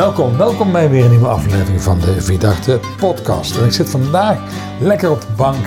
Welkom, 0.00 0.36
welkom 0.36 0.72
bij 0.72 0.90
weer 0.90 1.04
een 1.04 1.10
nieuwe 1.10 1.28
aflevering 1.28 1.82
van 1.82 2.00
de 2.00 2.20
Vierdachte 2.20 2.80
podcast. 2.96 3.56
En 3.56 3.64
ik 3.64 3.72
zit 3.72 3.88
vandaag 3.90 4.38
lekker 4.80 5.10
op 5.10 5.20
de 5.20 5.26
bank, 5.36 5.66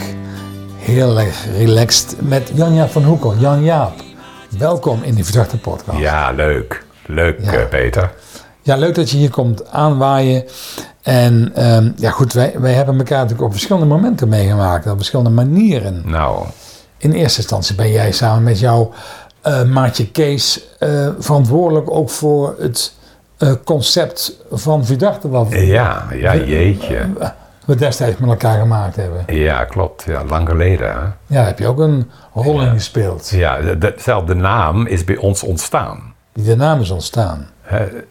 heel 0.77 1.19
erg 1.19 1.45
relaxed, 1.57 2.15
met 2.19 2.51
Jan-Jaap 2.53 2.89
van 2.89 3.03
Hoekel. 3.03 3.35
Jan-Jaap, 3.35 3.93
welkom 4.57 5.03
in 5.03 5.15
de 5.15 5.23
Vierdachte 5.23 5.57
podcast. 5.57 5.97
Ja, 5.97 6.31
leuk. 6.31 6.85
Leuk, 7.05 7.39
Ja. 7.41 7.51
eh, 7.53 7.67
Peter. 7.69 8.11
Ja, 8.61 8.75
leuk 8.75 8.95
dat 8.95 9.09
je 9.09 9.17
hier 9.17 9.29
komt 9.29 9.69
aanwaaien. 9.71 10.43
En 11.01 11.51
ehm, 11.55 11.91
ja 11.95 12.11
goed, 12.11 12.33
wij, 12.33 12.53
wij 12.57 12.73
hebben 12.73 12.97
elkaar 12.97 13.17
natuurlijk 13.17 13.45
op 13.45 13.51
verschillende 13.51 13.87
momenten 13.87 14.29
meegemaakt, 14.29 14.87
op 14.87 14.97
verschillende 14.97 15.31
manieren. 15.31 16.01
Nou, 16.05 16.45
In 16.97 17.11
eerste 17.11 17.39
instantie 17.39 17.75
ben 17.75 17.91
jij 17.91 18.11
samen 18.11 18.43
met 18.43 18.59
jouw 18.59 18.91
eh, 19.41 19.63
maatje 19.63 20.11
Kees 20.11 20.67
eh, 20.79 21.07
verantwoordelijk 21.19 21.91
ook 21.91 22.09
voor 22.09 22.55
het 22.59 22.93
concept 23.63 24.37
van 24.51 24.85
Vidarte, 24.85 25.29
wat 25.29 25.47
ja, 25.49 26.05
ja, 26.13 26.35
jeetje. 26.35 26.97
we 27.65 27.75
destijds 27.75 28.17
met 28.19 28.29
elkaar 28.29 28.59
gemaakt 28.59 28.95
hebben. 28.95 29.23
Ja, 29.27 29.63
klopt. 29.65 30.03
Ja, 30.07 30.23
lang 30.23 30.49
geleden. 30.49 30.87
Hè? 30.87 30.93
Ja, 30.99 31.13
daar 31.27 31.45
heb 31.45 31.59
je 31.59 31.67
ook 31.67 31.79
een 31.79 32.11
rol 32.33 32.61
in 32.61 32.71
gespeeld. 32.73 33.29
Ja, 33.29 33.61
de- 33.61 33.77
dezelfde 33.77 34.33
naam 34.35 34.85
is 34.87 35.03
bij 35.03 35.17
ons 35.17 35.43
ontstaan. 35.43 36.13
Die 36.33 36.45
de 36.45 36.55
naam 36.55 36.81
is 36.81 36.89
ontstaan. 36.89 37.47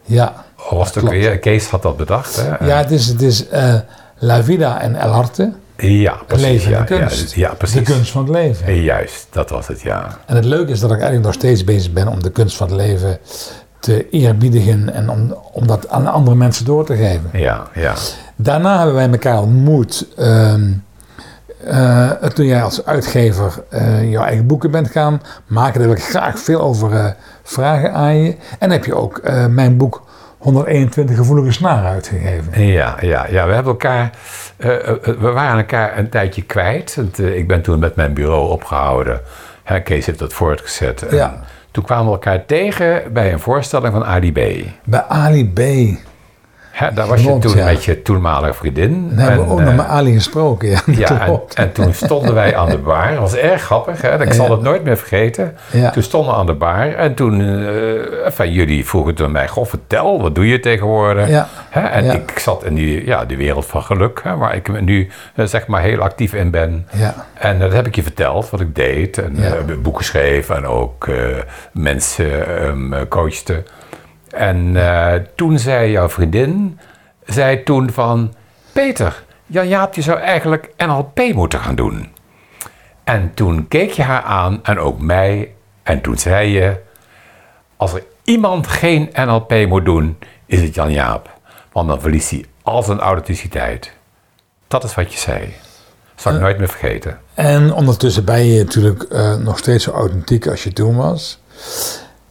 Ja, 0.05 0.33
was 0.71 0.95
het 0.95 1.09
weer? 1.09 1.39
Kees 1.39 1.67
had 1.69 1.83
dat 1.83 1.97
bedacht, 1.97 2.37
hè? 2.47 2.67
ja 2.67 2.77
het 2.77 2.91
is, 2.91 3.07
het 3.07 3.23
is 3.23 3.49
eh, 3.49 3.75
La 4.19 4.43
Vida 4.43 4.81
en 4.81 4.95
El 4.95 5.11
Arte, 5.11 5.53
ja 5.77 6.17
precies. 6.27 6.47
leven 6.47 6.77
en 6.77 6.85
de 6.87 6.95
ja, 6.95 7.01
kunst. 7.01 7.35
Ja, 7.35 7.49
ja, 7.49 7.55
precies. 7.55 7.87
De 7.87 7.93
kunst 7.93 8.11
van 8.11 8.23
het 8.23 8.31
leven. 8.33 8.67
Eh, 8.67 8.85
Juist, 8.85 9.27
dat 9.31 9.51
was 9.51 9.67
het, 9.67 9.81
ja. 9.81 10.19
En 10.27 10.37
het 10.37 10.45
leuke 10.45 10.71
is 10.73 10.81
dat 10.81 10.91
ik 10.91 10.97
eigenlijk 10.97 11.27
nog 11.27 11.35
steeds 11.35 11.65
bezig 11.65 11.93
ben 11.93 12.09
om 12.09 12.23
de 12.23 12.31
kunst 12.31 12.57
van 12.57 12.67
het 12.67 12.77
leven 12.77 13.19
te 13.83 14.09
eerbiedigen 14.11 14.93
en 14.95 15.11
om, 15.11 15.37
om 15.53 15.67
dat 15.67 15.89
aan 15.89 16.07
andere 16.07 16.37
mensen 16.37 16.65
door 16.65 16.85
te 16.87 16.97
geven. 16.97 17.31
Ja, 17.33 17.63
ja. 17.75 17.95
Daarna 18.37 18.77
hebben 18.77 18.95
wij 18.95 19.11
elkaar 19.11 19.41
ontmoet. 19.41 20.07
ehm, 20.17 20.71
eh, 21.65 22.11
toen 22.11 22.47
jij 22.47 22.63
als 22.63 22.85
uitgever 22.85 23.53
eh, 23.69 24.11
jouw 24.11 24.25
eigen 24.25 24.47
boeken 24.47 24.71
bent 24.71 24.91
gaan 24.91 25.23
maken. 25.47 25.79
Daar 25.79 25.89
wil 25.89 25.97
ik 25.97 26.03
graag 26.03 26.39
veel 26.39 26.61
over 26.61 26.93
eh, 26.93 27.07
vragen 27.43 27.93
aan 27.93 28.17
je. 28.17 28.37
En 28.59 28.71
heb 28.71 28.85
je 28.85 28.95
ook 28.95 29.21
mijn 29.49 29.77
boek 29.77 30.03
121 30.39 31.17
gevoelige 31.17 31.53
snaren 31.53 31.91
uitgegeven. 31.91 32.67
Ja, 32.67 32.97
ja, 33.01 33.27
ja, 33.31 33.47
we 33.47 33.53
hebben 33.53 33.73
elkaar, 33.73 34.11
we 35.19 35.31
waren 35.35 35.59
elkaar 35.59 35.99
een 35.99 36.09
tijdje 36.09 36.43
kwijt. 36.43 36.95
Want, 36.95 37.19
ik 37.19 37.49
ben 37.49 37.63
toen 37.63 37.79
met 37.79 37.97
mijn 37.97 38.15
bureau 38.15 38.49
opgehouden. 38.51 39.21
Hè, 39.63 39.81
Kees 39.81 40.07
heeft 40.07 40.19
dat 40.19 40.33
voortgezet. 40.33 41.07
En 41.07 41.17
Ja. 41.17 41.41
Toen 41.73 41.85
kwamen 41.85 42.07
we 42.07 42.13
elkaar 42.13 42.47
tegen 42.47 43.13
bij 43.13 43.33
een 43.33 43.41
voorstelling 43.41 43.93
van 43.93 44.05
Ali 44.05 44.33
B. 44.33 44.67
Bij 44.85 45.03
Ali 45.03 45.51
B. 45.53 45.61
Hè, 46.73 46.93
daar 46.93 47.07
was 47.07 47.23
je 47.23 47.39
toen 47.39 47.57
ja. 47.57 47.65
met 47.65 47.85
je 47.85 48.03
toenmalige 48.03 48.55
vriendin. 48.55 49.09
Dan 49.09 49.19
hebben 49.19 49.47
we 49.47 49.53
ook 49.53 49.61
nog 49.61 49.69
eh, 49.69 49.77
met 49.77 49.87
Ali 49.87 50.13
gesproken. 50.15 50.69
Ja, 50.69 50.81
ja, 50.87 51.41
en, 51.55 51.73
toen 51.73 51.95
stonden 51.95 52.35
wij 52.35 52.57
aan 52.57 52.69
de 52.69 52.79
bar. 52.79 53.11
Dat 53.11 53.19
was 53.19 53.35
erg 53.35 53.63
grappig, 53.63 54.03
hè? 54.03 54.23
ik 54.23 54.33
zal 54.33 54.51
het 54.51 54.61
nooit 54.61 54.85
meer 54.85 54.97
vergeten. 54.97 55.57
Toen 55.93 56.03
stonden 56.03 56.33
we 56.33 56.39
aan 56.39 56.47
de 56.47 56.55
bar 56.55 56.95
en 56.95 57.15
toen, 57.15 57.67
van 58.27 58.53
jullie 58.53 58.87
vroegen 58.87 59.15
toen 59.15 59.33
mij, 59.33 59.49
goh, 59.49 59.67
vertel, 59.67 60.23
wat 60.23 60.35
doe 60.35 60.49
je 60.49 60.61
tegenwoordig? 60.61 61.29
Ja. 61.29 61.49
Hè? 61.71 61.81
En 61.81 62.11
ik 62.11 62.39
zat 62.39 62.65
in 62.65 62.75
die, 62.75 63.07
ja, 63.07 63.25
die 63.25 63.37
wereld 63.37 63.67
van 63.67 63.83
geluk, 63.83 64.21
hè, 64.23 64.37
waar 64.37 64.55
ik 64.55 64.81
nu 64.81 65.09
eh, 65.35 65.47
zeg 65.47 65.67
maar 65.67 65.83
heel 65.83 66.01
actief 66.01 66.35
in 66.35 66.51
ben. 66.51 66.87
Ja. 66.93 67.15
En 67.35 67.59
dat 67.59 67.73
heb 67.73 67.87
ik 67.87 67.95
je 67.95 68.03
verteld, 68.03 68.51
wat 68.51 68.61
ik 68.61 68.75
deed. 68.75 69.19
En 69.19 69.37
boeken 69.83 70.05
schreef 70.05 70.51
en 70.51 70.67
ook 70.67 71.09
mensen 71.73 72.59
ehm, 72.59 73.09
coachte. 73.09 73.63
En 74.33 74.77
eh, 74.77 75.21
toen 75.35 75.59
zei 75.59 75.91
jouw 75.91 76.09
vriendin, 76.09 76.79
zei 77.25 77.63
toen 77.63 77.91
van... 77.91 78.35
Peter, 78.73 79.25
Jan 79.47 79.69
Jaap, 79.69 79.95
je 79.95 80.03
zou 80.03 80.19
eigenlijk 80.19 80.73
NLP 80.77 81.19
moeten 81.35 81.61
gaan 81.61 81.75
doen. 81.75 82.13
En 83.05 83.35
toen 83.35 83.69
keek 83.69 83.91
je 83.91 84.03
haar 84.03 84.23
aan 84.23 84.61
en 84.63 84.79
ook 84.79 85.01
mij. 85.01 85.55
En 85.83 86.01
toen 86.01 86.19
zei 86.19 86.49
je... 86.49 86.81
Als 87.77 87.95
er 87.95 88.03
iemand 88.25 88.67
geen 88.67 89.11
NLP 89.13 89.67
moet 89.69 89.85
doen, 89.85 90.19
is 90.47 90.61
het 90.61 90.75
Jan 90.75 90.93
Jaap. 90.93 91.31
Want 91.73 91.89
dan 91.89 92.01
verliest 92.01 92.31
hij 92.31 92.45
al 92.63 92.83
zijn 92.83 93.01
authenticiteit. 93.01 93.93
Dat 94.69 94.85
is 94.85 94.95
wat 94.95 95.13
je 95.13 95.19
zei. 95.19 95.55
Zal 96.15 96.35
ik 96.35 96.41
nooit 96.41 96.59
meer 96.59 96.69
vergeten. 96.69 97.21
En 97.35 97.73
ondertussen 97.73 98.25
ben 98.25 98.45
je 98.45 98.65
natuurlijk 98.65 99.03
eh, 99.03 99.37
nog 99.37 99.59
steeds 99.59 99.85
zo 99.85 99.91
authentiek 99.91 100.47
als 100.47 100.65
je 100.65 100.73
toen 100.73 100.97
was. 100.97 101.41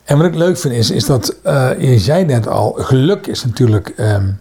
En 0.03 0.17
wat 0.17 0.25
ik 0.25 0.35
leuk 0.35 0.57
vind 0.57 0.73
is, 0.73 0.91
is 0.91 1.05
dat, 1.05 1.35
eh, 1.43 1.69
je 1.81 1.99
zei 1.99 2.25
net 2.25 2.47
al, 2.47 2.71
geluk 2.71 3.27
is 3.27 3.45
natuurlijk 3.45 3.89
ehm, 3.89 4.31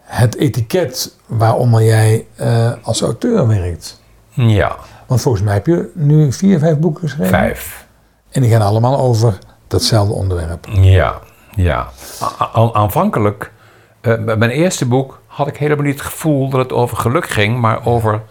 het 0.00 0.36
etiket 0.36 1.14
waaronder 1.26 1.82
jij 1.82 2.26
eh, 2.36 2.72
als 2.82 3.00
auteur 3.00 3.46
werkt. 3.48 4.00
Ja, 4.30 4.76
Want 5.06 5.20
volgens 5.20 5.42
mij 5.44 5.54
heb 5.54 5.66
je 5.66 5.90
nu 5.94 6.32
vier, 6.32 6.58
vijf 6.58 6.78
boeken 6.78 7.02
geschreven. 7.02 7.28
vijf. 7.38 7.86
En 8.30 8.42
die 8.42 8.50
gaan 8.50 8.62
allemaal 8.62 8.98
over 8.98 9.38
datzelfde 9.66 10.12
onderwerp. 10.14 10.66
Ja, 10.72 11.18
ja. 11.54 11.88
A- 12.22 12.70
aanvankelijk, 12.72 13.52
eh, 14.00 14.24
bij 14.24 14.36
mijn 14.36 14.50
eerste 14.50 14.86
boek, 14.86 15.20
had 15.26 15.46
ik 15.46 15.56
helemaal 15.56 15.84
niet 15.84 15.94
het 15.98 16.06
gevoel 16.06 16.48
dat 16.48 16.60
het 16.60 16.72
over 16.72 16.96
geluk 16.96 17.28
ging, 17.28 17.60
maar 17.60 17.86
over 17.86 18.22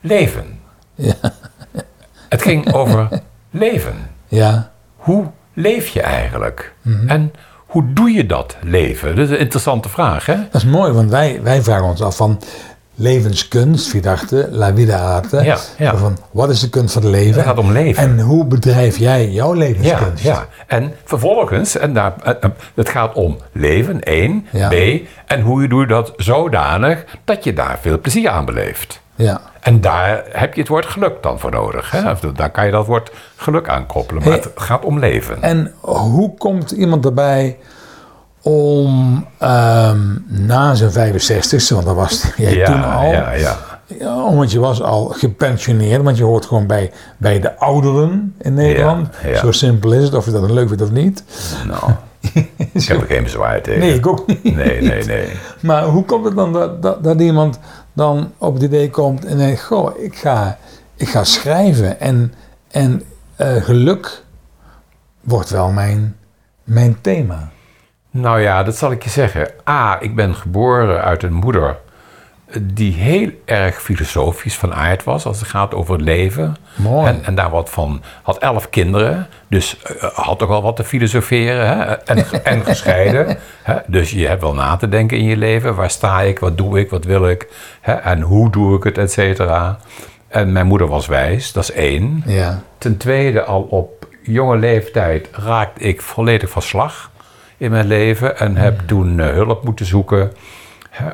leven. 0.00 0.60
Ja. 0.94 1.14
Het 2.28 2.42
ging 2.42 2.72
over 2.72 3.08
leven. 3.50 4.10
Ja, 4.28 4.70
Hoe 4.96 5.26
leef 5.54 5.88
je 5.88 6.00
eigenlijk? 6.02 6.72
Mhm. 6.82 7.08
En 7.08 7.32
hoe 7.66 7.92
doe 7.92 8.10
je 8.10 8.26
dat 8.26 8.56
leven? 8.62 9.16
Dat 9.16 9.24
is 9.24 9.30
een 9.30 9.38
interessante 9.38 9.88
vraag, 9.88 10.26
hè? 10.26 10.34
dat 10.36 10.62
is 10.62 10.64
mooi, 10.64 10.92
want 10.92 11.10
wij, 11.10 11.40
wij 11.42 11.62
vragen 11.62 11.84
ons 11.86 12.02
af 12.02 12.16
van 12.16 12.40
levenskunst, 12.94 13.88
Vidarte, 13.88 14.48
La 14.50 14.74
Vida 14.74 15.14
Arte. 15.14 15.42
Ja, 15.42 15.56
ja. 15.78 15.96
Van, 15.96 16.18
wat 16.30 16.50
is 16.50 16.60
de 16.60 16.68
kunst 16.68 16.92
van 16.92 17.02
het 17.02 17.10
leven? 17.10 17.34
Het 17.34 17.44
gaat 17.44 17.58
om 17.58 17.72
leven. 17.72 18.02
En 18.02 18.20
hoe 18.20 18.44
bedrijf 18.44 18.96
jij 18.96 19.28
jouw 19.30 19.52
Ja, 19.52 19.58
levenskunst? 19.58 20.22
ja. 20.24 20.46
En 20.66 20.92
vervolgens, 21.04 21.76
en 21.76 21.94
daar, 21.94 22.14
eh, 22.22 22.32
eh, 22.40 22.50
het 22.74 22.88
gaat 22.88 23.14
om 23.14 23.36
leven, 23.52 24.00
één. 24.02 24.46
Ja. 24.52 24.68
B, 24.68 24.74
en 25.26 25.40
hoe 25.40 25.68
doe 25.68 25.80
je 25.80 25.86
dat 25.86 26.12
zodanig 26.16 27.04
dat 27.24 27.44
je 27.44 27.52
daar 27.52 27.78
veel 27.80 28.00
plezier 28.00 28.28
aan 28.28 28.44
beleeft. 28.44 29.00
Ja. 29.14 29.40
En 29.64 29.80
daar 29.80 30.24
heb 30.30 30.54
je 30.54 30.60
het 30.60 30.68
woord 30.68 30.86
geluk 30.86 31.22
dan 31.22 31.38
voor 31.38 31.50
nodig. 31.50 31.90
Hè? 31.90 32.10
Of 32.10 32.20
Daar 32.20 32.50
kan 32.50 32.66
je 32.66 32.70
dat 32.72 32.86
woord 32.86 33.10
geluk 33.36 33.68
aan 33.68 33.86
koppelen. 33.86 34.22
Maar 34.22 34.32
Hey. 34.32 34.40
het 34.42 34.50
gaat 34.54 34.84
om 34.84 34.98
leven. 34.98 35.42
En 35.42 35.72
hoe 35.80 36.34
komt 36.34 36.70
iemand 36.70 37.04
erbij 37.04 37.58
om 38.42 39.26
ehm, 39.38 39.98
na 40.26 40.74
zijn 40.74 40.90
65ste, 40.90 41.74
want 41.74 41.86
dat 41.86 41.94
was 41.94 42.24
jij 42.36 42.54
ja, 42.54 42.66
toen 42.66 42.84
al, 42.84 43.10
ja, 43.12 43.32
ja. 43.32 43.56
Ja, 43.98 44.14
want 44.34 44.52
je 44.52 44.58
was 44.58 44.82
al 44.82 45.04
gepensioneerd, 45.04 46.02
want 46.02 46.16
je 46.16 46.24
hoort 46.24 46.46
gewoon 46.46 46.66
bij, 46.66 46.90
bij 47.16 47.40
de 47.40 47.58
ouderen 47.58 48.34
in 48.40 48.54
Nederland. 48.54 49.08
Ja. 49.24 49.36
Zo 49.38 49.52
simpel 49.52 49.92
is 49.92 50.04
het, 50.04 50.14
of 50.14 50.24
je 50.24 50.30
dat 50.30 50.50
leuk 50.50 50.68
vindt 50.68 50.82
of 50.82 50.90
niet. 50.90 51.24
Nou, 51.66 51.92
ik 52.72 52.84
heb 52.84 53.00
er 53.00 53.06
geen 53.06 53.22
bezwaar 53.22 53.60
tegen. 53.62 53.80
Nee, 53.80 53.94
ik 53.94 54.06
ook 54.06 54.26
niet. 54.26 54.56
Nee, 54.56 54.82
nee, 54.82 55.04
nee. 55.04 55.28
Maar 55.60 55.84
hoe 55.84 56.04
komt 56.04 56.24
het 56.24 56.36
dan 56.36 56.52
dat, 56.52 56.82
dat, 56.82 57.04
dat 57.04 57.20
iemand 57.20 57.58
dan 57.94 58.32
op 58.38 58.54
het 58.54 58.62
idee 58.62 58.90
komt 58.90 59.24
en 59.24 59.38
denkt, 59.38 59.62
goh, 59.64 59.98
ik 59.98 60.16
ga, 60.16 60.58
ik 60.96 61.08
ga 61.08 61.24
schrijven 61.24 62.00
en, 62.00 62.32
en 62.70 63.02
eh, 63.36 63.62
geluk 63.62 64.22
wordt 65.20 65.50
wel 65.50 65.70
mijn, 65.70 66.16
mijn 66.64 67.00
thema. 67.00 67.50
Nou 68.10 68.40
ja, 68.40 68.62
dat 68.62 68.76
zal 68.76 68.90
ik 68.92 69.02
je 69.02 69.10
zeggen. 69.10 69.50
A, 69.68 70.00
ik 70.00 70.14
ben 70.14 70.34
geboren 70.34 71.02
uit 71.02 71.22
een 71.22 71.32
moeder 71.32 71.76
die 72.62 72.92
heel 72.92 73.30
erg 73.44 73.82
filosofisch 73.82 74.56
van 74.56 74.74
aard 74.74 75.04
was 75.04 75.24
als 75.26 75.40
het 75.40 75.48
gaat 75.48 75.74
over 75.74 75.92
het 75.94 76.02
leven. 76.02 76.56
Mooi. 76.76 77.06
En, 77.06 77.24
en 77.24 77.34
daar 77.34 77.50
wat 77.50 77.70
van, 77.70 78.02
had 78.22 78.38
elf 78.38 78.70
kinderen, 78.70 79.26
dus 79.48 79.82
eh, 79.82 80.02
had 80.02 80.38
toch 80.38 80.48
wel 80.48 80.62
wat 80.62 80.76
te 80.76 80.84
filosoferen 80.84 81.66
hè? 81.66 81.84
En, 81.84 82.24
en 82.44 82.64
gescheiden. 82.64 83.38
Hè? 83.62 83.76
Dus 83.86 84.10
je 84.10 84.26
hebt 84.26 84.42
wel 84.42 84.54
na 84.54 84.76
te 84.76 84.88
denken 84.88 85.18
in 85.18 85.24
je 85.24 85.36
leven. 85.36 85.74
Waar 85.74 85.90
sta 85.90 86.20
ik, 86.20 86.38
wat 86.38 86.56
doe 86.56 86.78
ik, 86.78 86.90
wat 86.90 87.04
wil 87.04 87.28
ik 87.28 87.48
hè? 87.80 87.92
en 87.92 88.20
hoe 88.20 88.50
doe 88.50 88.76
ik 88.76 88.84
het, 88.84 88.98
et 88.98 89.12
cetera. 89.12 89.78
En 90.28 90.52
mijn 90.52 90.66
moeder 90.66 90.88
was 90.88 91.06
wijs, 91.06 91.52
dat 91.52 91.62
is 91.62 91.72
één. 91.72 92.22
Ja, 92.26 92.62
Ten 92.78 92.96
tweede, 92.96 93.42
al 93.42 93.62
op 93.62 94.06
jonge 94.22 94.56
leeftijd 94.56 95.28
raakte 95.32 95.80
ik 95.80 96.02
volledig 96.02 96.50
van 96.50 96.62
slag 96.62 97.10
in 97.56 97.70
mijn 97.70 97.86
leven 97.86 98.38
en 98.38 98.56
heb 98.56 98.80
toen 98.86 99.20
eh, 99.20 99.26
hulp 99.26 99.64
moeten 99.64 99.86
zoeken. 99.86 100.32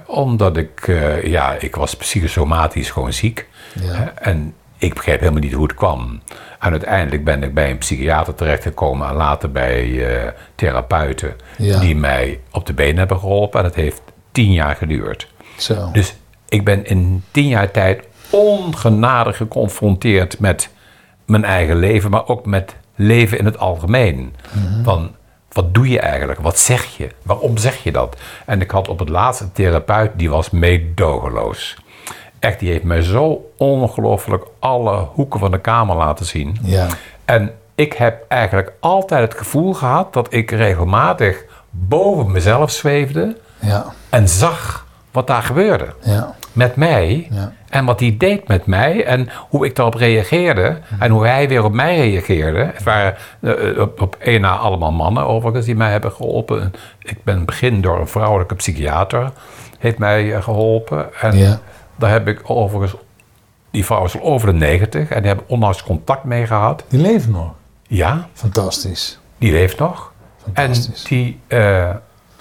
Omdat 0.07 0.57
ik, 0.57 0.89
eh, 0.89 1.23
ja, 1.25 1.53
ik 1.59 1.77
was 1.77 1.97
psychosomatisch 1.97 2.91
gewoon 2.91 3.13
ziek. 3.13 3.49
Ja. 3.81 4.13
En 4.15 4.55
ik 4.79 4.95
begreep 4.95 5.21
helemaal 5.21 5.41
niet 5.41 5.53
hoe 5.53 5.63
het 5.63 5.75
kwam. 5.75 6.21
En 6.59 6.71
uiteindelijk 6.71 7.25
ben 7.25 7.43
ik 7.43 7.55
bij 7.55 7.71
een 7.71 7.79
psychiater 7.79 8.35
terechtgekomen 8.35 9.09
en 9.09 9.15
later 9.15 9.53
bij 9.53 10.09
eh, 10.09 10.29
therapeuten 10.55 11.37
Ja. 11.57 11.79
die 11.81 11.97
mij 11.97 12.41
op 12.51 12.67
de 12.67 12.73
been 12.73 12.97
hebben 12.99 13.19
geholpen. 13.19 13.61
En 13.61 13.67
het 13.67 13.75
heeft 13.75 14.03
tien 14.33 14.53
jaar 14.53 14.77
geduurd. 14.77 15.29
zo. 15.57 15.91
Dus 15.93 16.15
ik 16.49 16.65
ben 16.65 16.87
in 16.87 17.25
tien 17.31 17.47
jaar 17.49 17.71
tijd 17.71 18.05
ongenadig 18.31 19.37
geconfronteerd 19.37 20.39
met 20.39 20.69
mijn 21.27 21.45
eigen 21.45 21.77
leven, 21.77 22.11
maar 22.11 22.27
ook 22.29 22.47
met 22.47 22.77
leven 22.95 23.39
in 23.39 23.45
het 23.45 23.59
algemeen. 23.59 24.35
Van 24.83 25.15
Wat 25.53 25.75
doe 25.75 25.89
je 25.89 26.01
eigenlijk? 26.01 26.41
Wat 26.41 26.59
zeg 26.59 26.97
je? 26.97 27.09
Waarom 27.23 27.57
zeg 27.57 27.83
je 27.83 27.93
dat? 27.93 28.17
En 28.47 28.61
ik 28.61 28.71
had 28.71 28.89
op 28.89 28.99
het 28.99 29.09
laatste 29.09 29.45
een 29.45 29.53
therapeut, 29.53 30.11
die 30.17 30.31
was 30.31 30.51
meedogenloos. 30.51 31.77
Echt, 32.39 32.59
die 32.59 32.71
heeft 32.71 32.85
mij 32.85 33.03
zo 33.03 33.51
ongelooflijk 33.57 34.45
alle 34.59 34.97
hoeken 35.13 35.41
van 35.41 35.51
de 35.51 35.61
kamer 35.61 35.97
laten 35.97 36.27
zien. 36.27 36.57
Ja. 36.63 36.87
En 37.25 37.53
ik 37.75 37.93
heb 37.93 38.25
eigenlijk 38.29 38.73
altijd 38.81 39.23
het 39.31 39.39
gevoel 39.39 39.75
gehad 39.75 40.13
dat 40.13 40.33
ik 40.33 40.51
regelmatig 40.51 41.45
boven 41.71 42.33
mezelf 42.33 42.71
zweefde 42.71 43.37
Ja. 43.61 43.85
en 44.09 44.29
zag 44.29 44.87
wat 45.11 45.27
daar 45.27 45.43
gebeurde 45.43 45.87
Ja. 46.03 46.35
met 46.53 46.77
mij 46.77 47.29
Ja. 47.31 47.53
En 47.71 47.85
wat 47.85 48.01
hij 48.01 48.15
deed 48.19 48.49
met 48.49 48.67
mij 48.67 49.05
en 49.05 49.29
hoe 49.49 49.67
ik 49.67 49.77
daarop 49.77 49.95
reageerde 49.95 50.79
en 50.99 51.11
hoe 51.11 51.27
hij 51.27 51.49
weer 51.49 51.65
op 51.65 51.73
mij 51.73 51.97
reageerde. 52.11 52.71
Het 52.75 52.83
waren 52.83 53.15
eh, 53.41 53.81
op, 53.81 54.01
op 54.01 54.17
één 54.19 54.41
na 54.41 54.57
allemaal 54.57 54.93
mannen 54.93 55.27
overigens 55.27 55.67
die 55.67 55.75
mij 55.77 55.91
hebben 55.91 56.13
geholpen. 56.13 56.73
Ik 56.99 57.25
ben 57.25 57.45
begin 57.45 57.81
door 57.81 58.01
een 58.01 58.09
vrouwelijke 58.09 58.55
psychiater 58.55 59.31
heeft 59.79 59.99
mij 59.99 60.35
eh, 60.35 60.43
geholpen 60.43 61.15
en 61.21 61.37
Ja. 61.37 61.61
daar 61.97 62.11
heb 62.11 62.29
ik 62.29 62.41
overigens, 62.51 63.01
die 63.71 63.85
vrouw 63.85 64.05
is 64.05 64.15
al 64.21 64.23
over 64.23 64.47
de 64.53 64.59
90 64.59 65.11
en 65.11 65.21
die 65.21 65.29
heb 65.31 65.41
ik 65.41 65.51
onlangs 65.51 65.83
contact 65.83 66.25
mee 66.25 66.47
gehad. 66.47 66.85
Die 66.89 67.01
leven 67.01 67.33
nog. 67.33 67.53
Ja, 67.89 68.29
Fantastisch. 68.33 69.19
die 69.39 69.53
leeft 69.53 69.79
nog. 69.79 70.13
En 70.53 70.73
die, 71.09 71.41
eh, 71.47 71.91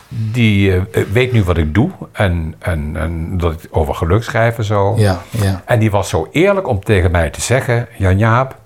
die 0.10 0.76
eh, 0.76 1.04
weet 1.04 1.32
nu 1.32 1.44
wat 1.44 1.58
ik 1.58 1.74
doe. 1.74 1.92
En, 2.12 2.56
en, 2.60 2.96
en 2.96 3.38
dat 3.38 3.54
ik 3.54 3.70
over 3.70 3.96
geluk 3.96 4.24
schrijf 4.24 4.58
en 4.58 4.64
zo. 4.64 4.98
Ja, 4.98 5.22
ja. 5.30 5.62
En 5.66 5.80
die 5.80 5.92
was 5.92 6.10
zo 6.10 6.28
eerlijk 6.32 6.68
om 6.68 6.84
tegen 6.84 7.12
mij 7.12 7.30
te 7.30 7.42
zeggen: 7.42 7.88
Jan 7.98 8.18
Jaap, 8.18 8.58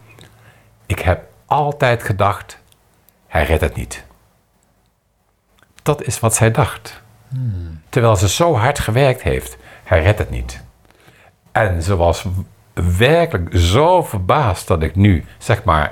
ik 0.86 1.00
heb 1.00 1.22
altijd 1.46 2.04
gedacht, 2.04 2.58
hij 3.28 3.44
redt 3.44 3.62
het 3.62 3.76
niet. 3.76 4.04
Dat 5.84 6.04
is 6.04 6.20
wat 6.20 6.36
zij 6.36 6.52
dacht. 6.52 7.02
Terwijl 7.90 8.16
ze 8.16 8.30
zo 8.30 8.56
hard 8.56 8.80
gewerkt 8.80 9.22
heeft, 9.22 9.58
hij 9.84 10.04
redt 10.04 10.20
het 10.20 10.30
niet. 10.30 10.64
En 11.52 11.84
ze 11.84 11.96
was 11.96 12.26
werkelijk 12.98 13.50
zo 13.58 14.04
verbaasd 14.04 14.68
dat 14.68 14.84
ik 14.84 14.96
nu, 14.96 15.26
zeg 15.38 15.64
maar, 15.64 15.92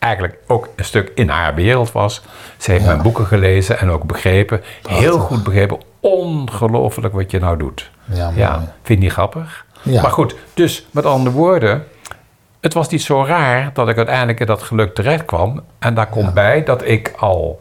eigenlijk 0.00 0.36
ook 0.46 0.68
een 0.76 0.84
stuk 0.84 1.12
in 1.14 1.28
haar 1.28 1.54
wereld 1.54 1.92
was. 1.92 2.22
Ze 2.56 2.70
heeft 2.70 2.84
Ja. 2.84 2.90
mijn 2.90 3.02
boeken 3.02 3.26
gelezen 3.26 3.78
en 3.78 3.90
ook 3.90 4.04
begrepen, 4.04 4.60
heel 4.88 5.18
goed 5.18 5.42
begrepen, 5.44 5.78
ongelooflijk 6.00 7.14
wat 7.14 7.30
je 7.30 7.38
nou 7.38 7.56
doet. 7.58 7.90
Ja. 8.04 8.32
Ja, 8.34 8.58
vind 8.58 8.98
je 8.98 9.04
niet 9.04 9.12
grappig? 9.12 9.64
Ja. 9.82 10.02
Maar 10.02 10.10
goed, 10.10 10.34
dus 10.54 10.86
met 10.90 11.06
andere 11.06 11.36
woorden, 11.36 11.84
het 12.60 12.74
was 12.74 12.88
niet 12.88 13.02
zo 13.02 13.24
raar 13.24 13.70
dat 13.72 13.88
ik 13.88 13.96
uiteindelijk 13.96 14.40
in 14.40 14.46
dat 14.46 14.62
geluk 14.62 14.94
terecht 14.94 15.24
kwam. 15.24 15.62
En 15.78 15.94
daar 15.94 16.06
komt 16.08 16.34
bij 16.34 16.64
dat 16.64 16.84
ik 16.86 17.12
al 17.16 17.60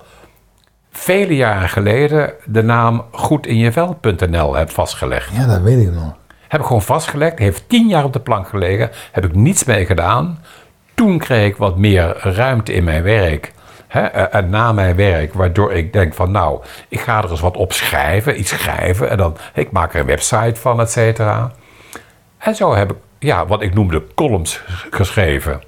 vele 0.92 1.36
jaren 1.36 1.70
geleden 1.70 2.34
de 2.46 2.64
naam 2.64 3.04
goedinjevel.nl 3.12 4.56
heb 4.56 4.70
vastgelegd. 4.72 5.36
Ja, 5.36 5.46
dat 5.46 5.62
weet 5.62 5.80
ik 5.88 5.94
nog. 5.94 6.14
Heb 6.48 6.60
ik 6.62 6.66
gewoon 6.68 6.82
vastgelegd, 6.82 7.40
heeft 7.40 7.70
tien 7.70 7.88
jaar 7.88 8.04
op 8.04 8.14
de 8.14 8.20
plank 8.20 8.48
gelegen, 8.48 8.90
heb 9.12 9.26
ik 9.26 9.36
niets 9.36 9.64
mee 9.64 9.86
gedaan. 9.86 10.40
Toen 11.00 11.18
kreeg 11.18 11.48
ik 11.48 11.58
wat 11.58 11.78
meer 11.78 12.18
ruimte 12.22 12.74
in 12.74 12.84
mijn 12.84 13.04
werk. 13.04 13.54
Hè, 13.88 14.02
eh, 14.02 14.40
en 14.40 14.50
na 14.50 14.72
mijn 14.72 14.96
werk, 14.96 15.34
waardoor 15.34 15.74
ik 15.74 15.94
denk 15.94 16.14
van 16.14 16.32
nou, 16.32 16.62
ik 16.88 17.00
ga 17.00 17.24
er 17.24 17.30
eens 17.32 17.40
wat 17.40 17.58
op 17.58 17.74
schrijven, 17.74 18.40
iets 18.40 18.50
schrijven. 18.50 19.10
En 19.10 19.18
dan, 19.18 19.38
ik 19.54 19.72
maak 19.72 19.94
er 19.94 20.00
een 20.00 20.06
website 20.06 20.56
van, 20.60 20.80
et 20.82 20.92
cetera. 20.92 21.52
En 22.38 22.56
zo 22.56 22.76
heb 22.76 22.92
ik, 22.92 22.98
ja, 23.20 23.46
wat 23.48 23.62
ik 23.62 23.74
noemde 23.74 24.04
columns 24.16 24.62
geschreven. 24.90 25.62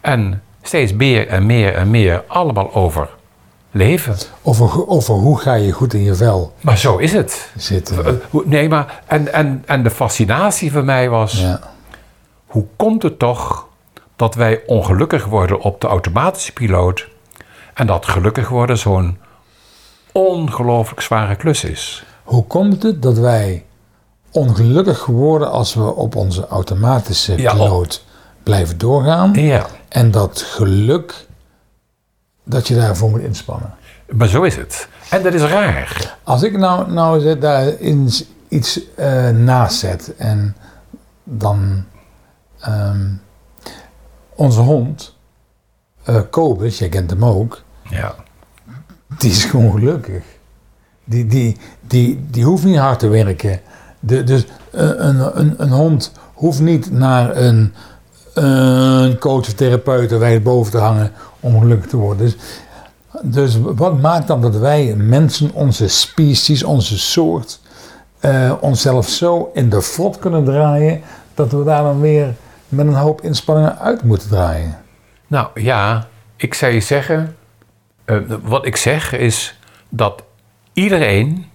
En 0.00 0.42
steeds 0.62 0.92
meer 0.92 1.28
en 1.28 1.46
meer 1.46 1.74
en 1.74 1.90
meer 1.90 2.22
allemaal 2.26 2.74
over 2.74 3.08
leven. 3.70 4.16
Over, 4.42 4.88
over 4.88 5.14
hoe 5.14 5.38
ga 5.40 5.54
je 5.54 5.72
goed 5.72 5.94
in 5.94 6.02
je 6.02 6.14
vel 6.14 6.54
Maar 6.60 6.78
zo 6.78 6.96
is 6.96 7.12
het. 7.12 7.50
zitten. 7.56 8.06
Eh, 8.06 8.12
hoe- 8.30 8.42
Nee, 8.46 8.68
maar 8.68 9.02
en, 9.06 9.32
en, 9.32 9.62
en 9.66 9.82
de 9.82 9.90
fascinatie 9.90 10.72
voor 10.72 10.84
mij 10.84 11.08
was... 11.08 11.40
Ja. 11.40 11.60
hoe 12.46 12.64
komt 12.76 13.02
het 13.02 13.18
toch 13.18 13.66
dat 14.16 14.34
wij 14.34 14.62
ongelukkig 14.66 15.24
worden 15.24 15.60
op 15.60 15.80
de 15.80 15.86
automatische 15.86 16.52
piloot... 16.52 17.08
en 17.74 17.86
dat 17.86 18.06
gelukkig 18.06 18.48
worden 18.48 18.78
zo'n 18.78 19.18
ongelooflijk 20.12 21.00
zware 21.00 21.36
klus 21.36 21.64
is? 21.64 22.04
Hoe 22.22 22.44
komt 22.44 22.82
het 22.82 23.02
dat 23.02 23.18
wij 23.18 23.64
ongelukkig 24.30 25.06
worden 25.06 25.50
als 25.50 25.74
we 25.74 25.94
op 25.94 26.16
onze 26.16 26.46
automatische 26.46 27.40
Ja, 27.40 27.52
piloot 27.52 28.04
blijven 28.42 28.78
doorgaan? 28.78 29.32
Ja, 29.34 29.66
En 29.88 30.10
dat 30.10 30.40
geluk, 30.42 31.26
dat 32.44 32.68
je 32.68 32.74
daarvoor 32.74 33.10
moet 33.10 33.20
inspannen. 33.20 33.74
maar 34.12 34.28
zo 34.28 34.42
is 34.42 34.56
het. 34.56 34.88
En 35.10 35.22
dat 35.22 35.34
is 35.34 35.42
raar. 35.42 36.16
Als 36.22 36.42
ik 36.42 36.58
nou, 36.58 36.92
nou 36.92 37.20
zet 37.20 37.40
daar 37.40 37.66
eens 37.66 38.24
iets 38.48 38.80
eh 38.94 39.28
naast 39.28 39.78
zet 39.78 40.14
en 40.16 40.56
dan 41.24 41.84
ehm, 42.60 43.06
onze 44.34 44.60
hond, 44.60 45.16
eh 46.04 46.20
Kobus, 46.30 46.78
jij 46.78 46.88
kent 46.88 47.10
hem 47.10 47.24
ook, 47.24 47.62
Ja, 47.90 48.14
die 49.18 49.30
is 49.30 49.44
gewoon 49.44 49.72
gelukkig. 49.72 50.22
Die, 51.04 51.26
die, 51.26 51.56
die, 51.80 52.26
die 52.30 52.44
hoeft 52.44 52.64
niet 52.64 52.78
hard 52.78 52.98
te 52.98 53.08
werken. 53.08 53.60
De, 54.00 54.24
dus 54.24 54.46
een, 54.70 55.06
een, 55.06 55.40
een, 55.40 55.54
een 55.56 55.70
hond 55.70 56.12
hoeft 56.34 56.60
niet 56.60 56.90
naar 56.90 57.36
een, 57.36 57.74
een 58.34 59.18
coach 59.18 59.46
of 59.46 59.52
therapeut 59.52 60.10
er 60.10 60.18
wijd 60.18 60.42
boven 60.42 60.72
te 60.72 60.78
hangen 60.78 61.12
om 61.40 61.58
gelukkig 61.58 61.90
te 61.90 61.96
worden. 61.96 62.26
Dus, 62.26 62.36
dus 63.22 63.58
wat 63.60 64.00
maakt 64.00 64.26
dan 64.26 64.40
dat 64.40 64.56
wij 64.56 64.94
mensen, 64.96 65.50
onze 65.52 65.88
species, 65.88 66.64
onze 66.64 66.98
soort, 66.98 67.60
eh, 68.20 68.52
onszelf 68.60 69.08
zo 69.08 69.50
in 69.54 69.68
de 69.68 69.82
frot 69.82 70.18
kunnen 70.18 70.44
draaien 70.44 71.00
dat 71.34 71.52
we 71.52 71.64
daar 71.64 71.82
dan 71.82 72.00
weer 72.00 72.34
met 72.74 72.86
een 72.86 72.94
hoop 72.94 73.20
inspanningen 73.20 73.78
uit 73.78 74.02
moeten 74.02 74.28
draaien? 74.28 74.78
nou 75.26 75.48
ja, 75.54 76.06
ik 76.36 76.54
zou 76.54 76.72
je 76.72 76.80
zeggen... 76.80 77.36
eh, 78.04 78.16
wat 78.42 78.66
ik 78.66 78.76
zeg 78.76 79.12
is 79.12 79.58
dat 79.88 80.22
iedereen 80.72 81.50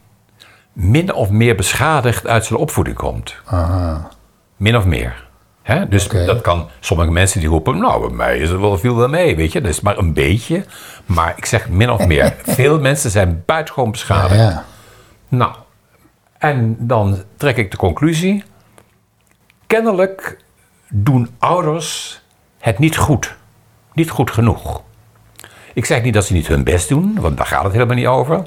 min 0.74 1.14
of 1.14 1.30
meer 1.30 1.56
beschadigd 1.56 2.28
uit 2.28 2.46
zijn 2.46 2.60
opvoeding 2.60 2.96
komt. 2.98 3.36
Aha. 3.46 4.10
Min 4.58 4.78
of 4.78 4.86
meer. 4.86 5.28
Hè? 5.62 5.88
Dus 5.88 6.08
dat 6.08 6.42
kan 6.42 6.70
sommige 6.80 7.12
mensen 7.12 7.40
die 7.40 7.50
roepen, 7.50 7.78
nou, 7.78 8.08
bij 8.08 8.16
mij 8.16 8.38
is 8.38 8.50
het 8.50 8.60
wel, 8.60 8.78
viel 8.78 8.96
wel 8.96 9.08
mee, 9.10 9.36
weet 9.36 9.52
je. 9.52 9.62
Dat 9.62 9.70
is 9.72 9.82
maar 9.82 9.98
een 9.98 10.14
beetje. 10.14 10.66
Maar 11.06 11.34
ik 11.38 11.46
zeg 11.46 11.70
min 11.70 11.90
of 11.90 12.08
meer. 12.08 12.36
Veel 12.44 12.80
mensen 12.80 13.10
zijn 13.12 13.44
buitengewoon 13.46 13.86
Ja, 13.86 13.92
beschadigd. 13.92 14.36
ja. 14.40 14.66
Nou, 15.28 15.52
en 16.38 16.76
dan 16.80 17.24
trek 17.38 17.58
ik 17.58 17.72
de 17.72 17.78
conclusie. 17.78 18.44
Kennelijk 19.68 20.38
doen 20.90 21.30
ouders 21.40 22.22
het 22.58 22.80
niet 22.80 22.98
goed. 22.98 23.36
Niet 23.94 24.10
goed 24.10 24.32
genoeg. 24.32 24.82
Ik 25.74 25.86
zeg 25.86 26.04
niet 26.04 26.14
dat 26.14 26.26
ze 26.26 26.34
niet 26.34 26.48
hun 26.48 26.64
best 26.64 26.90
doen, 26.90 27.18
want 27.22 27.38
daar 27.38 27.46
gaat 27.46 27.64
het 27.64 27.74
helemaal 27.74 27.96
niet 27.96 28.06
over. 28.08 28.46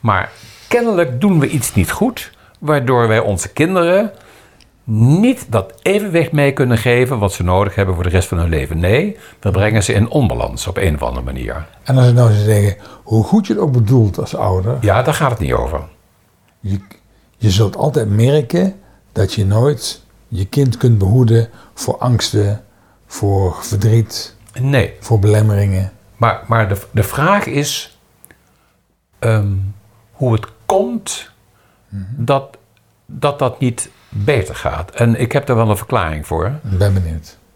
Maar 0.00 0.30
kennelijk 0.68 1.20
doen 1.20 1.38
we 1.38 1.48
iets 1.48 1.74
niet 1.74 1.90
goed, 1.90 2.32
waardoor 2.58 3.08
wij 3.08 3.18
onze 3.20 3.48
kinderen 3.52 4.10
niet 4.90 5.46
dat 5.52 5.74
evenwicht 5.82 6.32
mee 6.32 6.52
kunnen 6.52 6.78
geven 6.78 7.18
wat 7.18 7.32
ze 7.32 7.42
nodig 7.42 7.74
hebben 7.74 7.94
voor 7.94 8.04
de 8.04 8.08
rest 8.10 8.28
van 8.28 8.38
hun 8.38 8.48
leven. 8.48 8.78
Nee, 8.78 9.16
we 9.40 9.50
brengen 9.50 9.82
ze 9.82 9.92
in 9.92 10.08
onbalans 10.08 10.66
op 10.66 10.76
een 10.76 10.94
of 10.94 11.02
andere 11.02 11.24
manier. 11.24 11.66
En 11.82 11.96
als 11.96 12.08
ik 12.08 12.14
nou 12.14 12.32
zou 12.32 12.44
zeggen, 12.44 12.76
hoe 13.02 13.24
goed 13.24 13.46
je 13.46 13.52
het 13.52 13.62
ook 13.62 13.72
bedoelt 13.72 14.18
als 14.18 14.36
ouder, 14.36 14.76
Ja, 14.80 15.02
daar 15.02 15.14
gaat 15.14 15.30
het 15.30 15.38
niet 15.38 15.52
over. 15.52 15.80
je, 16.60 16.80
je 17.36 17.50
zult 17.50 17.76
altijd 17.76 18.08
merken 18.10 18.74
dat 19.12 19.32
je 19.34 19.46
nooit 19.46 20.06
je 20.28 20.46
kind 20.46 20.76
kunt 20.76 20.98
behoeden 20.98 21.48
voor 21.74 21.98
angsten, 21.98 22.64
voor 23.06 23.56
verdriet, 23.60 24.36
Nee, 24.60 24.94
voor 25.00 25.18
belemmeringen. 25.18 25.92
Maar, 26.16 26.42
maar 26.46 26.68
de, 26.68 26.80
de 26.90 27.02
vraag 27.02 27.46
is 27.46 27.98
ehm, 29.18 29.52
hoe 30.12 30.32
het 30.32 30.46
komt 30.66 31.30
dat, 32.16 32.56
dat 33.06 33.38
dat 33.38 33.60
niet 33.60 33.90
beter 34.08 34.54
gaat. 34.54 34.90
En 34.90 35.20
ik 35.20 35.32
heb 35.32 35.46
daar 35.46 35.56
wel 35.56 35.70
een 35.70 35.76
verklaring 35.76 36.26
voor. 36.26 36.46
Ik 36.70 36.78
ben 36.78 36.94
benieuwd. 36.94 37.36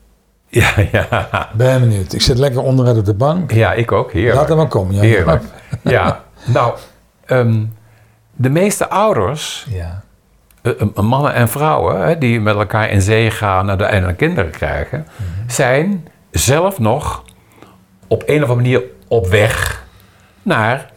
Ja, 0.48 0.72
ja, 0.92 1.50
Ben 1.56 1.80
benieuwd. 1.80 2.12
Ik 2.12 2.20
zit 2.22 2.38
lekker 2.38 2.62
onderuit 2.62 2.98
op 2.98 3.04
de 3.04 3.14
bank. 3.14 3.52
ja 3.52 3.72
ik 3.72 3.92
ook. 3.92 4.12
Heerlijk. 4.12 4.34
Laat 4.36 4.48
hem 4.48 4.56
maar 4.56 4.68
komen. 4.68 4.94
Heerlijk. 4.94 5.42
Ja, 5.82 6.24
nou, 6.44 6.78
ehm, 7.24 7.64
de 8.34 8.48
meeste 8.50 8.88
ouders, 8.88 9.66
Ja. 9.70 10.02
Eh, 10.62 10.72
eh, 10.80 11.02
mannen 11.04 11.34
en 11.34 11.48
vrouwen, 11.48 12.06
hè, 12.06 12.18
die 12.18 12.40
met 12.40 12.54
elkaar 12.54 12.90
in 12.90 13.02
zee 13.02 13.30
gaan 13.30 13.70
en 13.70 13.78
uiteindelijk 13.80 14.18
kinderen 14.18 14.50
krijgen, 14.50 15.06
zijn 15.46 16.08
zelf 16.30 16.78
nog 16.78 17.24
op 18.06 18.22
een 18.26 18.42
of 18.42 18.50
andere 18.50 18.54
manier 18.54 18.82
op 19.08 19.26
weg 19.26 19.84
naar 20.42 20.90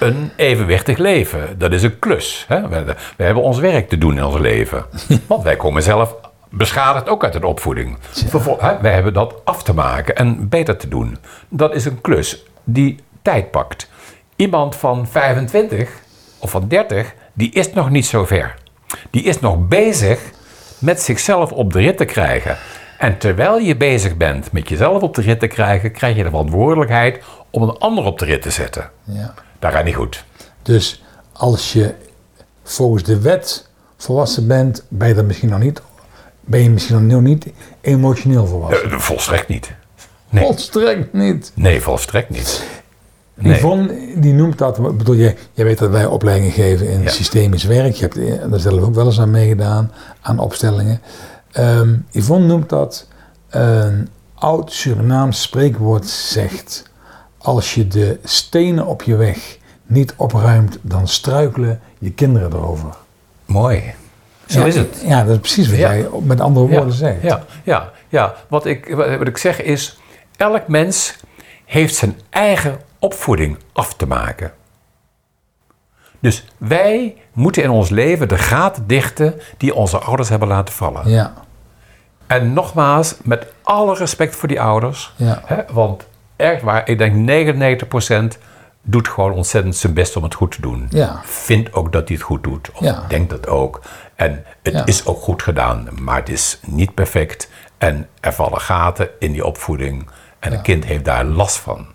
een 0.00 0.30
evenwichtig 0.36 0.98
leven. 0.98 1.58
Dat 1.58 1.72
is 1.72 1.82
een 1.82 1.98
klus. 1.98 2.44
Hè? 2.48 2.68
We, 2.68 2.84
we 3.16 3.24
hebben 3.24 3.42
ons 3.42 3.58
werk 3.58 3.88
te 3.88 3.98
doen 3.98 4.16
in 4.16 4.24
ons 4.24 4.38
leven. 4.38 4.84
Want 5.26 5.42
wij 5.42 5.56
komen 5.56 5.82
zelf 5.82 6.14
beschadigd 6.50 7.08
ook 7.08 7.24
uit 7.24 7.34
een 7.34 7.44
opvoeding. 7.44 7.98
Hè, 8.58 8.80
wij 8.80 8.92
hebben 8.92 9.12
dat 9.12 9.34
af 9.44 9.62
te 9.62 9.74
maken 9.74 10.16
en 10.16 10.48
beter 10.48 10.76
te 10.76 10.88
doen. 10.88 11.18
Dat 11.48 11.74
is 11.74 11.84
een 11.84 12.00
klus 12.00 12.44
die 12.64 12.98
tijd 13.22 13.50
pakt. 13.50 13.90
Iemand 14.36 14.76
van 14.76 15.08
25 15.08 15.90
of 16.38 16.50
van 16.50 16.68
30, 16.68 17.14
die 17.32 17.50
is 17.50 17.72
nog 17.72 17.90
niet 17.90 18.06
zo 18.06 18.24
ver. 18.24 18.54
Die 19.10 19.22
is 19.22 19.40
nog 19.40 19.68
bezig 19.68 20.20
met 20.78 21.00
zichzelf 21.00 21.52
op 21.52 21.72
de 21.72 21.78
rit 21.78 21.96
te 21.96 22.04
krijgen. 22.04 22.56
En 22.98 23.18
terwijl 23.18 23.58
je 23.58 23.76
bezig 23.76 24.16
bent 24.16 24.52
met 24.52 24.68
jezelf 24.68 25.02
op 25.02 25.14
de 25.14 25.22
rit 25.22 25.40
te 25.40 25.46
krijgen, 25.46 25.92
krijg 25.92 26.16
je 26.16 26.22
de 26.22 26.28
verantwoordelijkheid 26.28 27.24
om 27.50 27.62
een 27.62 27.78
ander 27.78 28.04
op 28.04 28.18
de 28.18 28.24
rit 28.24 28.42
te 28.42 28.50
zetten. 28.50 28.90
Ja. 29.04 29.34
Dat 29.58 29.72
gaat 29.72 29.84
niet 29.84 29.94
goed. 29.94 30.24
Dus 30.62 31.02
als 31.32 31.72
je 31.72 31.94
volgens 32.62 33.02
de 33.02 33.20
wet 33.20 33.68
volwassen 33.96 34.46
bent, 34.46 34.84
ben 34.88 35.08
je 35.08 35.14
er 35.14 35.24
misschien 35.24 35.48
nog 35.48 35.60
niet, 35.60 35.82
ben 36.40 36.62
je 36.62 36.70
misschien 36.70 37.06
nog 37.06 37.22
niet 37.22 37.46
emotioneel 37.80 38.46
volwassen. 38.46 38.90
Eh, 38.90 38.98
volstrekt 38.98 39.48
niet. 39.48 39.72
Nee. 40.28 40.44
Volstrekt 40.44 41.12
niet. 41.12 41.52
Nee, 41.54 41.80
volstrekt 41.80 42.30
niet. 42.30 42.62
Nee. 43.38 43.56
Yvonne 43.56 43.94
die 44.16 44.32
noemt 44.32 44.58
dat, 44.58 44.96
bedoel, 44.96 45.14
jij, 45.16 45.36
jij 45.52 45.64
weet 45.64 45.78
dat 45.78 45.90
wij 45.90 46.06
opleidingen 46.06 46.52
geven 46.52 46.88
in 46.88 47.02
Ja. 47.02 47.08
systemisch 47.10 47.64
werk. 47.64 47.94
Je 47.94 48.00
hebt 48.02 48.16
eh, 48.16 48.50
daar 48.50 48.60
zelf 48.60 48.80
ook 48.80 48.94
wel 48.94 49.06
eens 49.06 49.20
aan 49.20 49.30
meegedaan, 49.30 49.92
aan 50.20 50.38
opstellingen. 50.38 51.00
Ehm 51.52 51.94
Yvonne 52.10 52.46
noemt 52.46 52.68
dat 52.68 53.06
een 53.50 54.08
oud 54.34 54.72
Surinaams 54.72 55.42
spreekwoord 55.42 56.06
zegt. 56.08 56.90
Als 57.38 57.74
je 57.74 57.88
de 57.88 58.18
stenen 58.24 58.86
op 58.86 59.02
je 59.02 59.16
weg 59.16 59.58
niet 59.86 60.14
opruimt, 60.16 60.78
dan 60.82 61.08
struikelen 61.08 61.80
je 61.98 62.10
kinderen 62.12 62.52
erover. 62.52 62.88
Mooi. 63.44 63.82
Zo 64.46 64.60
Ja, 64.60 64.66
is 64.66 64.74
het. 64.76 65.02
Ja, 65.06 65.24
dat 65.24 65.32
is 65.34 65.40
precies 65.40 65.68
wat 65.68 65.78
Ja. 65.78 65.94
jij 65.94 66.08
met 66.22 66.40
andere 66.40 66.66
woorden 66.66 66.92
zegt. 66.94 67.22
Ja, 67.22 67.44
ja, 67.64 67.90
ja. 68.08 68.34
Wat, 68.48 68.66
ik, 68.66 68.94
wat 69.18 69.28
ik 69.28 69.36
zeg 69.36 69.62
is, 69.62 69.98
elk 70.36 70.68
mens 70.68 71.16
heeft 71.64 71.94
zijn 71.94 72.16
eigen 72.30 72.76
opvoeding 72.98 73.58
af 73.72 73.94
te 73.94 74.06
maken. 74.06 74.52
Dus 76.20 76.44
wij 76.58 77.16
moeten 77.32 77.62
in 77.62 77.70
ons 77.70 77.88
leven 77.90 78.28
de 78.28 78.38
gaten 78.38 78.86
dichten 78.86 79.40
die 79.56 79.74
onze 79.74 79.98
ouders 79.98 80.28
hebben 80.28 80.48
laten 80.48 80.74
vallen. 80.74 81.08
Ja, 81.10 81.32
En 82.26 82.52
nogmaals, 82.52 83.14
met 83.22 83.52
alle 83.62 83.94
respect 83.94 84.36
voor 84.36 84.48
die 84.48 84.60
ouders. 84.60 85.12
Ja. 85.16 85.42
Hè, 85.44 85.62
want 85.72 86.06
echt 86.36 86.62
waar, 86.62 86.88
ik 86.88 86.98
denk 86.98 87.14
99% 88.34 88.38
doet 88.82 89.08
gewoon 89.08 89.32
ontzettend 89.32 89.76
zijn 89.76 89.94
best 89.94 90.16
om 90.16 90.22
het 90.22 90.34
goed 90.34 90.52
te 90.52 90.60
doen. 90.60 90.86
Ja. 90.90 91.20
Vindt 91.24 91.72
ook 91.72 91.92
dat 91.92 92.08
hij 92.08 92.16
het 92.16 92.26
goed 92.26 92.42
doet. 92.44 92.70
Of 92.74 92.80
Ja. 92.80 93.04
denkt 93.08 93.30
dat 93.30 93.48
ook. 93.48 93.80
En 94.14 94.44
het 94.62 94.72
Ja. 94.74 94.86
is 94.86 95.06
ook 95.06 95.20
goed 95.22 95.42
gedaan, 95.42 95.88
maar 96.00 96.16
het 96.16 96.28
is 96.28 96.60
niet 96.66 96.94
perfect. 96.94 97.50
En 97.78 98.08
er 98.20 98.32
vallen 98.32 98.60
gaten 98.60 99.08
in 99.18 99.32
die 99.32 99.44
opvoeding. 99.46 100.08
En 100.38 100.52
een 100.52 100.62
kind 100.62 100.84
heeft 100.84 101.04
daar 101.04 101.24
last 101.24 101.56
van. 101.56 101.86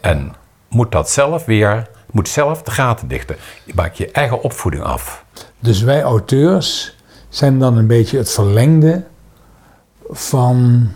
En 0.00 0.34
moet 0.68 0.92
dat 0.92 1.10
zelf 1.10 1.44
weer, 1.44 1.86
moet 2.10 2.28
zelf 2.28 2.62
de 2.62 2.70
gaten 2.70 3.08
dichten. 3.08 3.36
Je 3.64 3.72
maakt 3.74 3.96
je 3.96 4.10
eigen 4.10 4.42
opvoeding 4.42 4.82
af. 4.82 5.24
Dus 5.58 5.82
wij 5.82 6.02
auteurs 6.02 6.96
zijn 7.28 7.58
dan 7.58 7.76
een 7.76 7.86
beetje 7.86 8.18
het 8.18 8.30
verlengde 8.32 9.04
van 10.10 10.88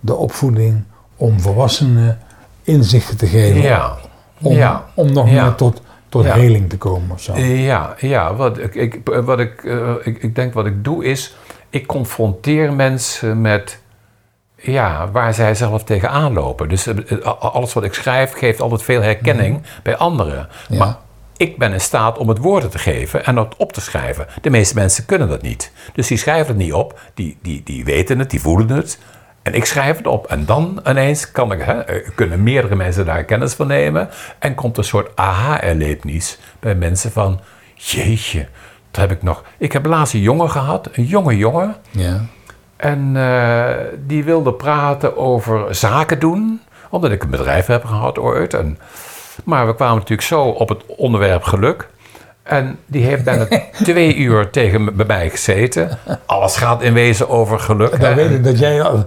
de 0.00 0.14
opvoeding 0.14 0.82
om 1.16 1.40
volwassenen 1.40 2.18
inzichten 2.62 3.16
te 3.16 3.26
geven. 3.26 3.60
Ja. 3.60 3.96
Om, 4.42 4.52
ja. 4.54 4.84
om 4.94 5.12
nog 5.12 5.30
Ja. 5.30 5.42
meer 5.44 5.54
tot, 5.54 5.80
tot 6.08 6.24
Ja. 6.24 6.34
heling 6.34 6.70
te 6.70 6.78
komen 6.78 7.10
of 7.10 7.20
zo. 7.22 7.36
Ja, 7.38 7.94
ja 7.98 8.34
wat, 8.34 8.58
ik, 8.58 8.74
ik, 8.74 9.00
wat 9.24 9.38
ik, 9.38 9.64
eh, 9.64 9.92
ik, 10.02 10.22
ik 10.22 10.34
denk 10.34 10.54
wat 10.54 10.66
ik 10.66 10.84
doe 10.84 11.04
is, 11.04 11.36
ik 11.70 11.86
confronteer 11.86 12.72
mensen 12.72 13.40
met 13.40 13.78
ja, 14.64 15.10
waar 15.10 15.34
zij 15.34 15.54
zelf 15.54 15.84
tegenaan 15.84 16.32
lopen. 16.32 16.68
Dus 16.68 16.86
eh, 16.86 16.96
eh, 17.10 17.26
alles 17.38 17.72
wat 17.72 17.84
ik 17.84 17.94
schrijf 17.94 18.32
geeft 18.32 18.60
altijd 18.60 18.82
veel 18.82 19.02
herkenning 19.02 19.62
bij 19.82 19.96
anderen. 19.96 20.48
Ja. 20.68 20.78
Maar 20.78 20.96
ik 21.36 21.58
ben 21.58 21.72
in 21.72 21.80
staat 21.80 22.18
om 22.18 22.28
het 22.28 22.38
woorden 22.38 22.70
te 22.70 22.78
geven 22.78 23.24
en 23.24 23.34
dat 23.34 23.54
op 23.56 23.72
te 23.72 23.80
schrijven. 23.80 24.26
De 24.40 24.50
meeste 24.50 24.74
mensen 24.74 25.04
kunnen 25.04 25.28
dat 25.28 25.42
niet. 25.42 25.72
Dus 25.92 26.06
die 26.06 26.18
schrijven 26.18 26.46
het 26.46 26.56
niet 26.56 26.72
op, 26.72 27.00
die, 27.14 27.38
die, 27.42 27.62
die 27.64 27.84
weten 27.84 28.18
het, 28.18 28.30
die 28.30 28.40
voelen 28.40 28.68
het. 28.68 28.98
En 29.42 29.54
ik 29.54 29.64
schrijf 29.64 29.96
het 29.96 30.06
op. 30.06 30.26
En 30.26 30.44
dan 30.44 30.80
ineens 30.86 31.30
kan 31.30 31.52
ik, 31.52 31.60
hè, 31.60 31.80
eh, 31.80 32.08
kunnen 32.14 32.42
meerdere 32.42 32.74
mensen 32.74 33.04
daar 33.04 33.24
kennis 33.24 33.54
van 33.54 33.66
nemen. 33.66 34.08
En 34.38 34.54
komt 34.54 34.78
een 34.78 34.84
soort 34.84 35.16
aha-erlevenis 35.16 36.38
bij 36.60 36.74
mensen 36.74 37.12
van... 37.12 37.40
Jeetje, 37.74 38.48
dat 38.90 39.00
heb 39.00 39.10
ik 39.10 39.22
nog... 39.22 39.44
Ik 39.58 39.72
heb 39.72 39.86
laatst 39.86 40.14
een 40.14 40.20
jongen 40.20 40.50
gehad, 40.50 40.88
een 40.92 41.04
jonge 41.04 41.36
jongen. 41.36 41.76
Ja. 41.90 42.20
En 42.76 43.12
eh, 43.16 43.64
die 44.06 44.24
wilde 44.24 44.52
praten 44.52 45.16
over 45.16 45.74
zaken 45.74 46.18
doen. 46.18 46.60
Omdat 46.90 47.10
ik 47.10 47.22
een 47.22 47.30
bedrijf 47.30 47.66
heb 47.66 47.84
gehad 47.84 48.18
ooit. 48.18 48.54
En, 48.54 48.78
maar 49.44 49.66
we 49.66 49.74
kwamen 49.74 49.94
natuurlijk 49.96 50.28
zo 50.28 50.42
op 50.44 50.68
het 50.68 50.82
onderwerp 50.86 51.42
geluk. 51.42 51.88
En 52.42 52.78
die 52.86 53.04
heeft 53.04 53.24
bijna 53.24 53.46
twee 53.82 54.16
uur 54.16 54.50
tegen 54.50 54.84
me, 54.84 54.92
bij 54.92 55.06
mij 55.06 55.30
gezeten. 55.30 55.98
Alles 56.26 56.56
gaat 56.56 56.82
in 56.82 56.92
wezen 56.92 57.28
over 57.28 57.58
geluk. 57.60 58.00
Dan 58.00 58.14
weet 58.14 58.30
ik 58.30 58.44
dat 58.44 58.58
jij 58.58 58.82
al- 58.82 59.06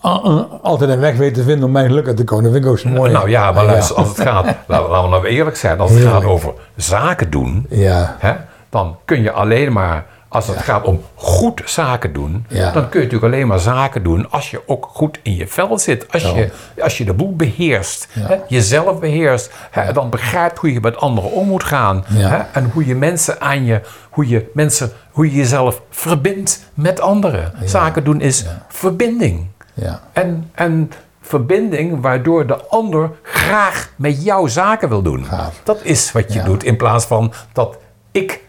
al- 0.00 0.58
altijd 0.62 0.90
een 0.90 1.00
weg 1.00 1.16
weet 1.16 1.34
te 1.34 1.42
vinden 1.42 1.64
om 1.64 1.72
mij 1.72 1.86
gelukkig 1.86 2.14
te 2.14 2.24
komen. 2.24 2.44
Dat 2.44 2.52
vind 2.52 2.64
ik 2.64 2.70
ook 2.70 2.78
zo 2.78 2.88
mooi. 2.88 3.12
Nou 3.12 3.30
ja, 3.30 3.52
maar 3.52 3.64
Ja. 3.64 3.72
als 3.74 4.08
het 4.08 4.20
gaat, 4.20 4.44
laten 4.66 4.88
laten 4.90 5.02
we 5.02 5.08
nou 5.16 5.26
eerlijk 5.26 5.56
zijn, 5.56 5.80
als 5.80 5.90
het 5.90 5.98
Heerlijk. 5.98 6.22
gaat 6.22 6.32
over 6.32 6.52
zaken 6.76 7.30
doen, 7.30 7.66
Ja, 7.68 8.16
hè, 8.18 8.32
dan 8.70 8.96
kun 9.04 9.22
je 9.22 9.32
alleen 9.32 9.72
maar, 9.72 10.06
als 10.32 10.46
het 10.46 10.58
gaat 10.58 10.84
om 10.84 11.02
goed 11.14 11.62
zaken 11.64 12.12
doen, 12.12 12.44
Ja. 12.48 12.70
dan 12.72 12.88
kun 12.88 13.00
je 13.00 13.06
natuurlijk 13.06 13.32
alleen 13.34 13.46
maar 13.46 13.58
zaken 13.58 14.02
doen 14.02 14.30
als 14.30 14.50
je 14.50 14.62
ook 14.66 14.88
goed 14.92 15.18
in 15.22 15.34
je 15.36 15.46
vel 15.46 15.78
zit. 15.78 16.12
Als, 16.12 16.22
je, 16.22 16.50
als 16.82 16.98
je 16.98 17.04
de 17.04 17.12
boel 17.14 17.36
beheerst, 17.36 18.08
hè, 18.10 18.36
jezelf 18.48 18.98
beheerst, 19.00 19.50
hè, 19.70 19.92
dan 19.92 20.10
begrijpt 20.10 20.58
hoe 20.58 20.72
je 20.72 20.80
met 20.80 20.96
anderen 20.96 21.30
om 21.32 21.46
moet 21.48 21.64
gaan. 21.64 22.04
Hè, 22.06 22.36
en 22.52 22.70
hoe 22.72 22.86
je 22.86 22.94
mensen 22.94 23.40
aan 23.40 23.64
je, 23.64 23.80
hoe 24.10 24.28
je 24.28 24.50
mensen, 24.54 24.92
hoe 25.10 25.30
je 25.30 25.36
jezelf 25.36 25.82
verbindt 25.90 26.64
met 26.74 27.00
anderen. 27.00 27.52
Zaken 27.64 28.04
doen 28.04 28.20
is 28.20 28.44
verbinding. 28.68 29.46
ja, 29.74 30.00
En, 30.12 30.50
en 30.54 30.90
verbinding 31.20 32.00
waardoor 32.02 32.46
de 32.46 32.56
ander 32.68 33.10
graag 33.22 33.92
met 33.96 34.24
jou 34.24 34.48
zaken 34.48 34.88
wil 34.88 35.02
doen. 35.02 35.24
Gaaf. 35.24 35.60
Dat 35.64 35.80
is 35.82 36.12
wat 36.12 36.32
je 36.32 36.42
doet 36.42 36.64
in 36.64 36.76
plaats 36.76 37.04
van 37.04 37.32
dat 37.52 37.78
ik 38.12 38.39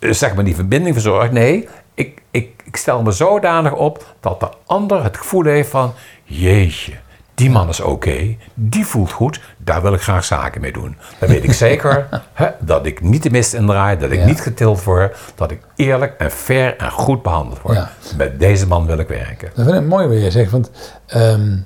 zeg 0.00 0.34
maar 0.34 0.44
die 0.44 0.54
verbinding 0.54 0.94
verzorg. 0.94 1.30
Nee, 1.30 1.68
ik, 1.94 2.22
ik, 2.30 2.62
ik 2.64 2.76
stel 2.76 3.02
me 3.02 3.10
zodanig 3.10 3.72
op 3.72 4.14
dat 4.20 4.40
de 4.40 4.48
ander 4.66 5.02
het 5.04 5.16
gevoel 5.16 5.44
heeft 5.44 5.70
van 5.70 5.92
jeetje. 6.24 6.92
Die 7.34 7.50
man 7.50 7.68
is 7.68 7.80
oké, 7.80 8.36
die 8.54 8.86
voelt 8.86 9.10
goed, 9.12 9.40
daar 9.56 9.82
wil 9.82 9.92
ik 9.92 10.00
graag 10.00 10.24
zaken 10.24 10.60
mee 10.60 10.72
doen. 10.72 10.96
Dan 11.18 11.28
weet 11.28 11.44
ik 11.44 11.52
zeker 11.68 12.08
hè, 12.32 12.48
dat 12.60 12.86
ik 12.86 13.00
niet 13.00 13.22
de 13.22 13.30
mist 13.30 13.54
indraai, 13.54 13.98
dat 13.98 14.10
ik 14.10 14.18
Ja. 14.18 14.24
niet 14.26 14.40
getild 14.40 14.84
word, 14.84 15.16
dat 15.34 15.50
ik 15.50 15.60
eerlijk 15.76 16.14
en 16.18 16.30
fair 16.30 16.76
en 16.76 16.90
goed 16.90 17.22
behandeld 17.22 17.60
word. 17.62 17.76
Ja. 17.76 17.90
Met 18.16 18.38
deze 18.40 18.66
man 18.66 18.86
wil 18.86 18.98
ik 18.98 19.08
werken. 19.08 19.50
dat 19.54 19.64
vind 19.66 19.76
ik 19.80 19.86
mooi 19.88 20.06
wat 20.06 20.22
je 20.22 20.30
zegt. 20.30 20.50
Want 20.50 20.70
ehm, 21.06 21.56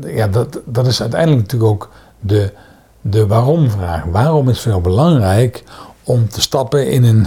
ja, 0.00 0.26
dat, 0.28 0.60
dat 0.64 0.86
is 0.86 1.00
uiteindelijk 1.00 1.40
natuurlijk 1.42 1.72
ook 1.72 1.90
de, 2.20 2.52
de 3.00 3.26
waarom-vraag. 3.26 4.04
Waarom 4.04 4.48
is 4.48 4.54
het 4.54 4.62
veel 4.62 4.80
belangrijk 4.80 5.62
om 6.04 6.28
te 6.28 6.40
stappen 6.40 6.90
in 6.90 7.04
een 7.04 7.26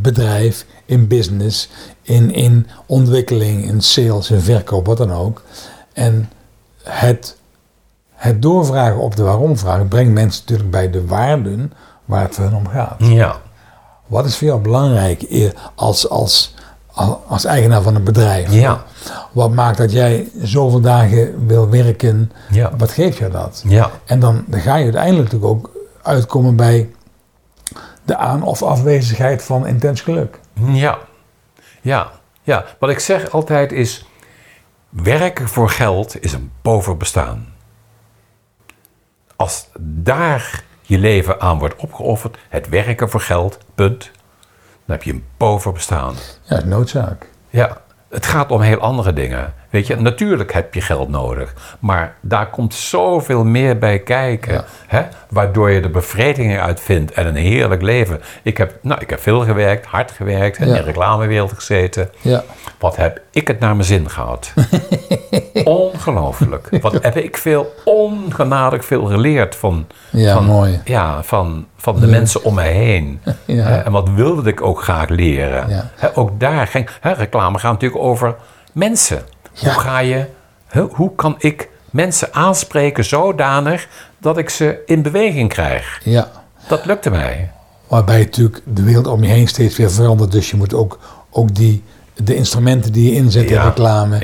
bedrijf, 0.00 0.66
in 0.84 1.08
business, 1.08 1.68
in, 2.02 2.34
in 2.34 2.66
ontwikkeling, 2.86 3.64
in 3.64 3.80
sales, 3.80 4.30
in 4.30 4.40
verkoop, 4.40 4.86
wat 4.86 4.96
dan 4.96 5.12
ook. 5.12 5.42
En 5.92 6.30
het, 6.82 7.36
het 8.12 8.42
doorvragen 8.42 9.00
op 9.00 9.16
de 9.16 9.22
waarom-vraag 9.22 9.88
brengt 9.88 10.12
mensen 10.12 10.40
natuurlijk 10.40 10.70
bij 10.70 10.90
de 10.90 11.06
waarden 11.06 11.72
waar 12.04 12.22
het 12.22 12.34
voor 12.34 12.44
hen 12.44 12.54
om 12.54 12.68
gaat. 12.68 12.94
Ja. 12.98 13.40
Wat 14.06 14.24
is 14.24 14.36
voor 14.36 14.46
jou 14.46 14.60
belangrijk 14.60 15.52
als, 15.74 16.08
als, 16.08 16.54
als 17.26 17.44
eigenaar 17.44 17.82
van 17.82 17.94
een 17.94 18.04
bedrijf? 18.04 18.52
Ja. 18.52 18.84
Wat 19.32 19.50
maakt 19.50 19.78
dat 19.78 19.92
jij 19.92 20.28
zoveel 20.42 20.80
dagen 20.80 21.46
wil 21.46 21.68
werken? 21.68 22.32
Ja. 22.50 22.72
Wat 22.76 22.90
geeft 22.90 23.18
jou 23.18 23.32
dat? 23.32 23.62
Ja. 23.66 23.90
En 24.04 24.20
dan, 24.20 24.44
dan 24.46 24.60
ga 24.60 24.76
je 24.76 24.84
uiteindelijk 24.84 25.32
natuurlijk 25.32 25.52
ook 25.52 25.70
uitkomen 26.02 26.56
bij 26.56 26.90
de 28.02 28.16
aan- 28.16 28.42
of 28.42 28.62
afwezigheid 28.62 29.42
van 29.42 29.66
intens 29.66 30.00
geluk. 30.00 30.38
Ja. 30.66 30.98
Ja. 31.80 32.10
Ja. 32.42 32.64
Wat 32.78 32.90
ik 32.90 32.98
zeg 32.98 33.30
altijd 33.30 33.72
is: 33.72 34.06
werken 34.88 35.48
voor 35.48 35.70
geld 35.70 36.22
is 36.24 36.32
een 36.32 36.52
pover 36.62 36.96
bestaan. 36.96 37.54
Als 39.36 39.68
daar 39.80 40.64
je 40.82 40.98
leven 40.98 41.40
aan 41.40 41.58
wordt 41.58 41.76
opgeofferd, 41.76 42.38
het 42.48 42.68
werken 42.68 43.10
voor 43.10 43.20
geld, 43.20 43.58
punt, 43.74 44.10
dan 44.84 44.96
heb 44.96 45.02
je 45.02 45.12
een 45.12 45.26
pover 45.36 45.72
bestaan. 45.72 46.14
Ja, 46.42 46.64
noodzaak. 46.64 47.26
Ja, 47.50 47.80
het 48.08 48.26
gaat 48.26 48.50
om 48.50 48.60
heel 48.60 48.78
andere 48.78 49.12
dingen. 49.12 49.54
Weet 49.72 49.86
je, 49.86 49.96
natuurlijk 49.96 50.52
heb 50.52 50.74
je 50.74 50.80
geld 50.80 51.08
nodig. 51.08 51.54
Maar 51.78 52.14
daar 52.20 52.50
komt 52.50 52.74
zoveel 52.74 53.44
meer 53.44 53.78
bij 53.78 53.98
kijken. 53.98 54.52
Ja. 54.52 54.64
Hè? 54.86 55.02
Waardoor 55.30 55.70
je 55.70 55.80
de 55.80 55.88
bevrediging 55.88 56.58
uit 56.60 56.80
vindt 56.80 57.12
en 57.12 57.26
een 57.26 57.36
heerlijk 57.36 57.82
leven. 57.82 58.20
Ik 58.42 58.56
heb, 58.56 58.78
nou, 58.82 59.00
ik 59.00 59.10
heb 59.10 59.20
veel 59.20 59.40
gewerkt, 59.40 59.86
hard 59.86 60.10
gewerkt. 60.10 60.56
En 60.56 60.66
Ja. 60.68 60.72
in 60.74 60.78
de 60.80 60.84
reclamewereld 60.86 61.52
gezeten. 61.52 62.10
Ja. 62.20 62.42
Wat 62.78 62.96
heb 62.96 63.20
ik 63.30 63.48
het 63.48 63.60
naar 63.60 63.74
mijn 63.74 63.86
zin 63.86 64.10
gehad? 64.10 64.52
Ongelooflijk. 65.64 66.68
Wat 66.80 67.02
heb 67.02 67.16
ik 67.16 67.36
veel, 67.36 67.72
ongenadig 67.84 68.84
veel 68.84 69.04
geleerd 69.04 69.56
van, 69.56 69.86
Ja, 70.10 70.34
van, 70.34 70.44
mooi. 70.44 70.80
Ja, 70.84 71.22
van, 71.22 71.66
van 71.76 72.00
de 72.00 72.06
mensen 72.06 72.44
om 72.44 72.54
mij 72.54 72.72
heen. 72.72 73.20
Ja. 73.44 73.82
En 73.84 73.92
wat 73.92 74.08
wilde 74.08 74.50
ik 74.50 74.62
ook 74.62 74.82
graag 74.82 75.08
leren? 75.08 75.90
Ook 76.14 76.40
daar 76.40 76.66
ging, 76.66 76.88
hè, 77.00 77.12
reclame 77.12 77.58
gaat 77.58 77.72
natuurlijk 77.72 78.02
over 78.02 78.34
mensen. 78.72 79.22
Ja. 79.52 79.72
Hoe 79.72 79.80
ga 79.80 79.98
je, 79.98 80.26
hoe 80.90 81.14
kan 81.14 81.34
ik 81.38 81.68
mensen 81.90 82.34
aanspreken 82.34 83.04
zodanig 83.04 83.88
dat 84.18 84.38
ik 84.38 84.50
ze 84.50 84.82
in 84.86 85.02
beweging 85.02 85.48
krijg? 85.48 86.00
Ja. 86.04 86.30
Dat 86.68 86.84
lukte 86.84 87.10
mij. 87.10 87.50
Waarbij 87.86 88.18
natuurlijk 88.18 88.60
de 88.64 88.82
wereld 88.82 89.06
om 89.06 89.22
je 89.22 89.30
heen 89.30 89.48
steeds 89.48 89.76
weer 89.76 89.90
verandert. 89.90 90.32
Dus 90.32 90.50
je 90.50 90.56
moet 90.56 90.74
ook, 90.74 90.98
ook 91.30 91.54
die, 91.54 91.82
de 92.14 92.34
instrumenten 92.34 92.92
die 92.92 93.10
je 93.10 93.16
inzet 93.16 93.50
in 93.50 93.60
reclame 93.60 94.18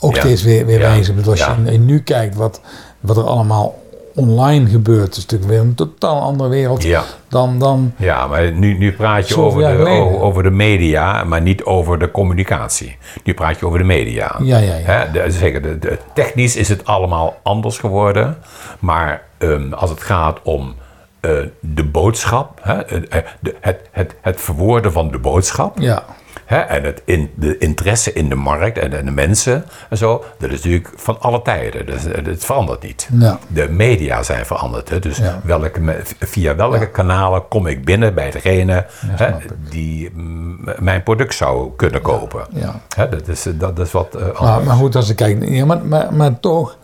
ook 0.00 0.16
steeds 0.16 0.42
weer, 0.42 0.66
weer 0.66 0.78
wijzigen. 0.78 1.22
Dus 1.22 1.26
als 1.26 1.56
je 1.64 1.78
nu 1.78 2.02
kijkt 2.02 2.34
wat, 2.34 2.60
wat 3.00 3.16
er 3.16 3.26
allemaal 3.26 3.78
online 4.18 4.68
gebeurt, 4.70 5.10
is 5.16 5.22
het 5.22 5.30
natuurlijk 5.30 5.50
weer 5.50 5.60
een 5.60 5.74
totaal 5.74 6.20
andere 6.20 6.48
wereld 6.48 6.82
Ja. 6.82 7.02
dan, 7.28 7.58
dan 7.58 7.92
Ja, 7.96 8.26
maar 8.26 8.52
nu, 8.52 8.78
nu 8.78 8.92
praat 8.92 9.28
je 9.28 9.38
over 9.40 9.60
de, 9.62 9.66
geleden. 9.76 10.02
o- 10.02 10.20
over 10.20 10.42
de 10.42 10.50
media, 10.50 11.24
maar 11.24 11.42
niet 11.42 11.64
over 11.64 11.98
de 11.98 12.10
communicatie. 12.10 12.96
Nu 13.24 13.34
praat 13.34 13.58
je 13.60 13.66
over 13.66 13.78
de 13.78 13.84
media. 13.84 14.34
Ja, 14.42 14.58
ja, 14.58 14.74
ja. 14.74 14.84
Hè, 14.84 15.10
de, 15.10 15.30
zeker, 15.30 15.62
de, 15.62 15.78
de- 15.78 15.98
technisch 16.14 16.56
is 16.56 16.68
het 16.68 16.84
allemaal 16.86 17.36
anders 17.42 17.78
geworden. 17.78 18.36
Maar 18.78 19.22
ehm, 19.38 19.72
als 19.72 19.90
het 19.90 20.02
gaat 20.02 20.38
om 20.42 20.74
eh, 21.20 21.30
de 21.60 21.84
boodschap, 21.84 22.58
hè, 22.62 22.84
eh, 22.84 23.22
de, 23.40 23.54
het, 23.60 23.80
het, 23.92 24.14
het 24.22 24.40
verwoorden 24.40 24.92
van 24.92 25.10
de 25.10 25.18
boodschap. 25.18 25.78
ja, 25.78 26.02
Hè, 26.48 26.58
en 26.58 26.84
het 26.84 27.02
in, 27.04 27.30
de 27.34 27.58
interesse 27.58 28.12
in 28.12 28.28
de 28.28 28.34
markt 28.34 28.78
en, 28.78 28.92
en 28.98 29.04
de 29.04 29.10
mensen 29.10 29.64
en 29.90 29.96
zo, 29.96 30.24
dat 30.38 30.50
is 30.50 30.56
natuurlijk 30.56 30.90
van 30.96 31.20
alle 31.20 31.42
tijden. 31.42 31.86
Dus 31.86 32.04
eh, 32.04 32.24
het 32.24 32.44
verandert 32.44 32.82
niet. 32.82 33.08
Ja. 33.18 33.38
De 33.48 33.68
media 33.68 34.22
zijn 34.22 34.46
veranderd. 34.46 34.88
Hè, 34.88 34.98
dus 34.98 35.16
Ja. 35.16 35.40
welke, 35.44 35.96
via 36.18 36.56
welke 36.56 36.90
kanalen 36.90 37.48
kom 37.48 37.66
ik 37.66 37.84
binnen 37.84 38.14
bij 38.14 38.30
degene 38.30 38.86
hè, 39.06 39.30
die 39.70 40.10
mm, 40.14 40.60
mijn 40.78 41.02
product 41.02 41.34
zou 41.34 41.70
kunnen 41.76 42.00
kopen. 42.02 42.46
ja. 42.52 42.80
Hè, 42.96 43.08
dat, 43.08 43.28
is, 43.28 43.46
dat 43.54 43.78
is 43.78 43.92
wat 43.92 44.14
eh, 44.14 44.40
Maar, 44.40 44.76
goed, 44.76 44.96
als 44.96 45.08
ik 45.10 45.16
kijk, 45.16 45.48
ja, 45.48 45.64
maar, 45.64 45.86
maar, 45.86 46.14
maar 46.14 46.40
toch, 46.40 46.76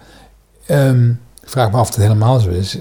ik 0.67 1.17
vraag 1.45 1.71
me 1.71 1.77
af 1.77 1.89
of 1.89 1.95
het 1.95 1.97
helemaal 2.05 2.39
zo 2.39 2.51
is. 2.51 2.79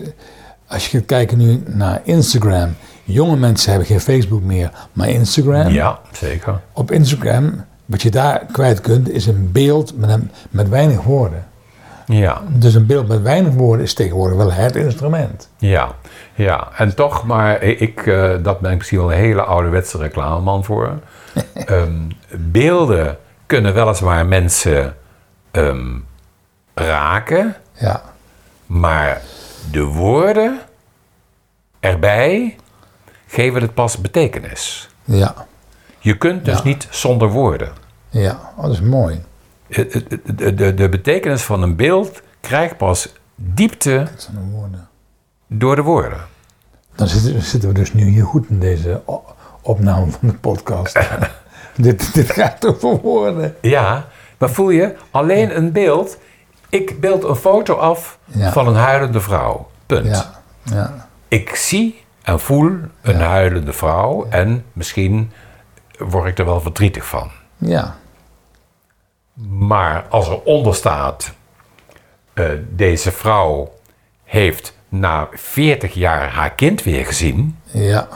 Als 0.67 0.87
je 0.87 0.97
gaat 0.97 1.05
kijken 1.07 1.37
nu 1.37 1.63
naar 1.67 2.01
Instagram, 2.03 2.75
jonge 3.03 3.35
mensen 3.35 3.69
hebben 3.69 3.87
geen 3.87 3.99
Facebook 3.99 4.43
meer, 4.43 4.71
maar 4.93 5.09
Instagram. 5.09 5.67
ja, 5.71 5.99
zeker. 6.11 6.59
Op 6.73 6.91
Instagram, 6.91 7.65
wat 7.85 8.01
je 8.01 8.11
daar 8.11 8.45
kwijt 8.51 8.81
kunt, 8.81 9.09
is 9.09 9.25
een 9.27 9.51
beeld 9.51 9.97
met, 9.97 10.09
een, 10.09 10.31
met 10.49 10.69
weinig 10.69 11.01
woorden. 11.01 11.45
Ja, 12.05 12.41
Dus 12.49 12.73
een 12.73 12.85
beeld 12.85 13.07
met 13.07 13.21
weinig 13.21 13.53
woorden 13.53 13.85
is 13.85 13.93
tegenwoordig 13.93 14.37
wel 14.37 14.51
het 14.51 14.75
instrument. 14.75 15.49
ja, 15.57 15.95
ja. 16.35 16.67
En 16.77 16.95
toch, 16.95 17.25
maar 17.25 17.61
ik, 17.61 18.05
eh, 18.07 18.31
dat 18.41 18.59
ben 18.59 18.71
ik 18.71 18.77
misschien 18.77 18.99
wel 18.99 19.11
een 19.11 19.17
hele 19.17 19.41
ouderwetse 19.41 19.97
reclameman 19.97 20.63
voor. 20.63 20.99
Ehm, 21.53 21.93
beelden 22.37 23.17
kunnen 23.45 23.73
weliswaar 23.73 24.25
mensen 24.25 24.95
ehm, 25.51 25.91
raken, 26.73 27.55
Ja, 27.73 28.01
maar 28.65 29.21
de 29.71 29.83
woorden 29.83 30.59
erbij 31.79 32.55
geven 33.33 33.61
het 33.61 33.73
pas 33.73 33.97
betekenis. 33.97 34.89
ja, 35.03 35.33
Je 35.99 36.17
kunt 36.17 36.45
dus 36.45 36.57
Ja. 36.57 36.63
niet 36.63 36.87
zonder 36.89 37.29
woorden. 37.29 37.71
ja. 38.09 38.51
Oh, 38.57 38.63
dat 38.63 38.71
is 38.73 38.81
mooi. 38.81 39.23
De, 39.67 40.53
de, 40.55 40.73
de 40.73 40.89
betekenis 40.89 41.41
van 41.43 41.61
een 41.61 41.75
beeld 41.75 42.21
krijgt 42.39 42.77
pas 42.77 43.13
diepte 43.35 44.07
door 45.47 45.75
de 45.75 45.81
woorden. 45.81 46.19
Dan 46.95 47.07
zitten, 47.07 47.67
we 47.67 47.73
dus 47.73 47.93
nu 47.93 48.03
hier 48.09 48.23
goed 48.25 48.49
in 48.49 48.59
deze 48.59 49.01
opname 49.61 50.11
van 50.11 50.27
de 50.29 50.33
podcast. 50.33 50.99
dit, 51.75 52.13
dit 52.13 52.31
gaat 52.31 52.65
over 52.65 52.97
woorden. 53.01 53.55
Ja, 53.61 54.07
maar 54.37 54.49
voel 54.49 54.69
je, 54.69 54.95
alleen 55.11 55.57
een 55.57 55.71
beeld. 55.71 56.17
Ik 56.69 56.99
beeld 56.99 57.23
een 57.23 57.35
foto 57.35 57.73
af 57.75 58.17
Ja. 58.25 58.51
van 58.51 58.67
een 58.67 58.75
huilende 58.75 59.21
vrouw. 59.21 59.69
Punt. 59.85 60.05
Ja, 60.07 60.41
ja, 60.63 61.07
Ik 61.27 61.55
zie 61.55 62.02
en 62.23 62.39
voel 62.39 62.71
een 63.01 63.21
huilende 63.21 63.73
vrouw 63.73 64.27
en 64.29 64.65
misschien 64.73 65.31
word 65.97 66.27
ik 66.27 66.39
er 66.39 66.45
wel 66.45 66.61
verdrietig 66.61 67.05
van. 67.05 67.29
ja, 67.57 67.95
Maar 69.49 70.05
als 70.09 70.27
er 70.29 70.41
onder 70.41 70.75
staat, 70.75 71.33
eh, 72.33 72.45
deze 72.69 73.11
vrouw 73.11 73.73
heeft 74.23 74.77
na 74.89 75.27
40 75.31 75.93
jaar 75.93 76.29
haar 76.29 76.51
kind 76.53 76.83
weer 76.83 77.05
gezien, 77.05 77.57
ja. 77.65 78.07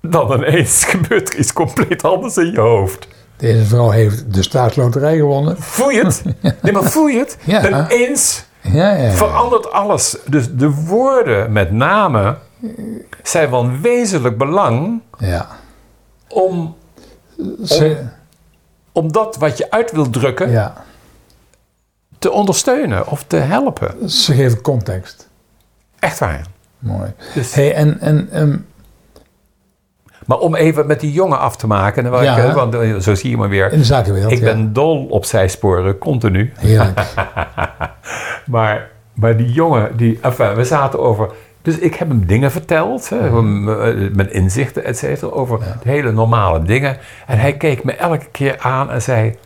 dan 0.00 0.32
ineens 0.32 0.84
gebeurt 0.92 1.32
er 1.32 1.38
iets 1.38 1.52
compleet 1.52 2.04
anders 2.04 2.36
in 2.36 2.52
je 2.52 2.60
hoofd. 2.60 3.08
Deze 3.36 3.64
vrouw 3.64 3.90
heeft 3.90 4.34
de 4.34 4.42
staatsloterij 4.42 5.16
gewonnen. 5.16 5.62
Voel 5.62 5.90
je 5.90 6.04
het? 6.04 6.22
Nee, 6.62 6.72
maar 6.72 6.82
voel 6.82 7.06
je 7.06 7.18
het? 7.18 7.38
Ja. 7.44 7.66
Ineens 7.88 8.44
Ja, 8.60 8.92
ja, 8.92 9.02
ja. 9.04 9.10
verandert 9.12 9.72
alles. 9.72 10.16
Dus 10.26 10.52
de 10.52 10.70
woorden 10.70 11.52
met 11.52 11.70
name 11.72 12.36
zijn 13.22 13.48
van 13.48 13.80
wezenlijk 13.80 14.38
belang 14.38 15.00
ja. 15.18 15.46
om, 16.28 16.76
Ze- 17.64 18.04
om 18.92 19.12
dat 19.12 19.36
wat 19.36 19.58
je 19.58 19.70
uit 19.70 19.92
wilt 19.92 20.12
drukken 20.12 20.50
ja. 20.50 20.74
te 22.18 22.30
ondersteunen 22.30 23.06
of 23.06 23.24
te 23.24 23.36
helpen. 23.36 24.10
Ze 24.10 24.34
geven 24.34 24.60
context. 24.60 25.28
Echt 25.98 26.18
waar. 26.18 26.46
Mooi. 26.78 27.12
Dus- 27.34 27.54
Hey, 27.54 27.74
en, 27.74 28.00
en 28.00 28.28
ehm, 28.32 28.56
Maar 30.26 30.38
om 30.38 30.54
even 30.54 30.86
met 30.86 31.00
die 31.00 31.12
jongen 31.12 31.38
af 31.38 31.56
te 31.56 31.66
maken, 31.66 32.02
dan 32.02 32.12
wil 32.12 32.22
Ja. 32.22 32.36
ik, 32.36 32.44
eh, 32.44 32.54
want 32.54 32.74
eh, 32.74 32.96
zo 32.96 33.14
zie 33.14 33.30
je 33.30 33.36
maar 33.36 33.48
weer. 33.48 33.72
in 33.72 33.78
de 33.78 33.84
zakenwereld. 33.84 34.32
Ik 34.32 34.40
ben 34.40 34.72
dol 34.72 35.06
op 35.06 35.24
zijsporen, 35.24 35.98
continu. 35.98 36.52
Heerlijk. 36.56 37.00
Maar, 38.46 38.90
maar 39.14 39.36
die 39.36 39.52
jongen, 39.52 39.96
die, 39.96 40.18
enfin, 40.22 40.54
we 40.54 40.64
zaten 40.64 40.98
over. 41.00 41.30
Dus 41.62 41.78
ik 41.78 41.94
heb 41.94 42.08
hem 42.08 42.26
dingen 42.26 42.50
verteld, 42.50 43.08
hè, 43.08 43.20
hem, 43.20 43.68
eh, 43.68 44.10
mijn 44.12 44.32
inzichten, 44.32 44.84
et 44.84 44.98
cetera, 44.98 45.32
over 45.32 45.76
hele 45.84 46.12
normale 46.12 46.62
dingen. 46.62 46.98
En 47.26 47.38
hij 47.38 47.56
keek 47.56 47.84
me 47.84 47.92
elke 47.92 48.26
keer 48.30 48.58
aan 48.58 48.90
en 48.90 49.02
zei: 49.02 49.36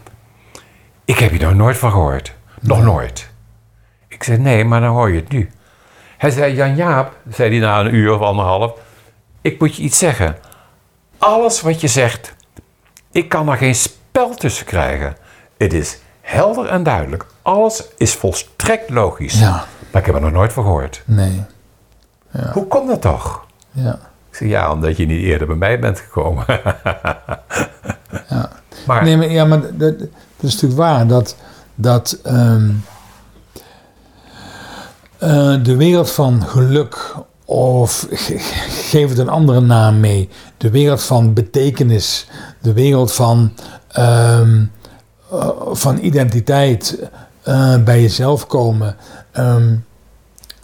Ik 1.04 1.18
heb 1.18 1.32
je 1.32 1.38
nog 1.38 1.54
nooit 1.54 1.76
van 1.76 1.90
gehoord. 1.90 2.34
Nog 2.60 2.82
nooit. 2.82 3.30
Ik 4.08 4.22
zei: 4.22 4.38
Nee, 4.38 4.64
maar 4.64 4.80
dan 4.80 4.94
hoor 4.94 5.10
je 5.10 5.20
het 5.20 5.32
nu. 5.32 5.50
Hij 6.16 6.30
zei: 6.30 6.54
Jan 6.54 6.76
Jaap, 6.76 7.16
zei 7.30 7.50
hij 7.50 7.58
na 7.58 7.80
een 7.80 7.94
uur 7.94 8.12
of 8.12 8.20
anderhalf: 8.20 8.72
Ik 9.40 9.60
moet 9.60 9.76
je 9.76 9.82
iets 9.82 9.98
zeggen. 9.98 10.36
Alles 11.18 11.60
wat 11.60 11.80
je 11.80 11.88
zegt, 11.88 12.34
ik 13.10 13.28
kan 13.28 13.48
er 13.48 13.56
geen 13.56 13.74
spel 13.74 14.34
tussen 14.34 14.66
krijgen. 14.66 15.16
Het 15.56 15.72
is 15.72 15.98
helder 16.20 16.66
en 16.66 16.82
duidelijk. 16.82 17.26
Alles 17.42 17.84
is 17.96 18.14
volstrekt 18.14 18.90
logisch. 18.90 19.40
Ja. 19.40 19.64
Maar 19.90 20.00
ik 20.00 20.06
heb 20.06 20.14
er 20.14 20.20
nog 20.20 20.32
nooit 20.32 20.52
van 20.52 20.64
gehoord. 20.64 21.02
Nee. 21.04 21.42
Hoe 22.52 22.66
komt 22.66 22.88
dat 22.88 23.00
toch? 23.02 23.44
Ja. 23.70 23.92
Ik 24.30 24.36
zeg, 24.36 24.48
ja, 24.48 24.72
omdat 24.72 24.96
je 24.96 25.06
niet 25.06 25.22
eerder 25.22 25.46
bij 25.46 25.56
mij 25.56 25.78
bent 25.80 25.98
gekomen. 25.98 26.44
Ja. 28.28 28.50
Maar 28.86 29.02
Nee, 29.04 29.16
maar, 29.16 29.30
ja, 29.30 29.44
maar 29.44 29.60
dat, 29.60 29.98
dat 29.98 30.08
is 30.40 30.52
natuurlijk 30.52 30.80
waar 30.80 31.06
dat, 31.06 31.36
dat 31.74 32.18
ehm, 32.22 32.70
eh, 35.18 35.54
de 35.62 35.76
wereld 35.76 36.10
van 36.10 36.42
geluk, 36.46 37.14
of 37.44 38.06
ge- 38.10 38.38
geef 38.68 39.08
het 39.08 39.18
een 39.18 39.28
andere 39.28 39.60
naam 39.60 40.00
mee, 40.00 40.28
de 40.56 40.70
wereld 40.70 41.02
van 41.02 41.32
betekenis, 41.32 42.26
de 42.60 42.72
wereld 42.72 43.12
van, 43.12 43.52
ehm, 43.88 44.62
eh, 45.32 45.48
van 45.70 45.98
identiteit, 45.98 46.98
eh, 47.42 47.76
bij 47.82 48.00
jezelf 48.02 48.46
komen. 48.46 48.96
ehm, 49.32 49.74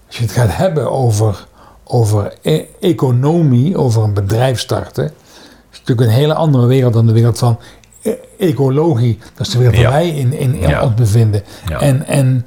als 0.06 0.16
je 0.16 0.22
het 0.22 0.32
gaat 0.32 0.56
hebben 0.56 0.90
over, 0.90 1.46
over 1.90 2.32
e- 2.42 2.64
economie, 2.80 3.76
over 3.76 4.02
een 4.02 4.14
bedrijf 4.14 4.58
starten, 4.60 5.04
is 5.04 5.78
het 5.78 5.88
natuurlijk 5.88 6.08
een 6.08 6.14
hele 6.22 6.34
andere 6.34 6.66
wereld 6.66 6.92
dan 6.92 7.06
de 7.06 7.12
wereld 7.12 7.38
van 7.38 7.58
e- 8.02 8.14
ecologie. 8.38 9.18
Dat 9.34 9.46
is 9.46 9.52
de 9.52 9.58
wereld 9.58 9.76
Ja. 9.76 9.82
waar 9.82 9.92
wij 9.92 10.08
in, 10.08 10.32
in, 10.32 10.54
in 10.54 10.68
Ja. 10.68 10.82
ons 10.84 10.94
bevinden. 10.94 11.42
Ja. 11.68 11.80
En, 11.80 12.06
en 12.06 12.46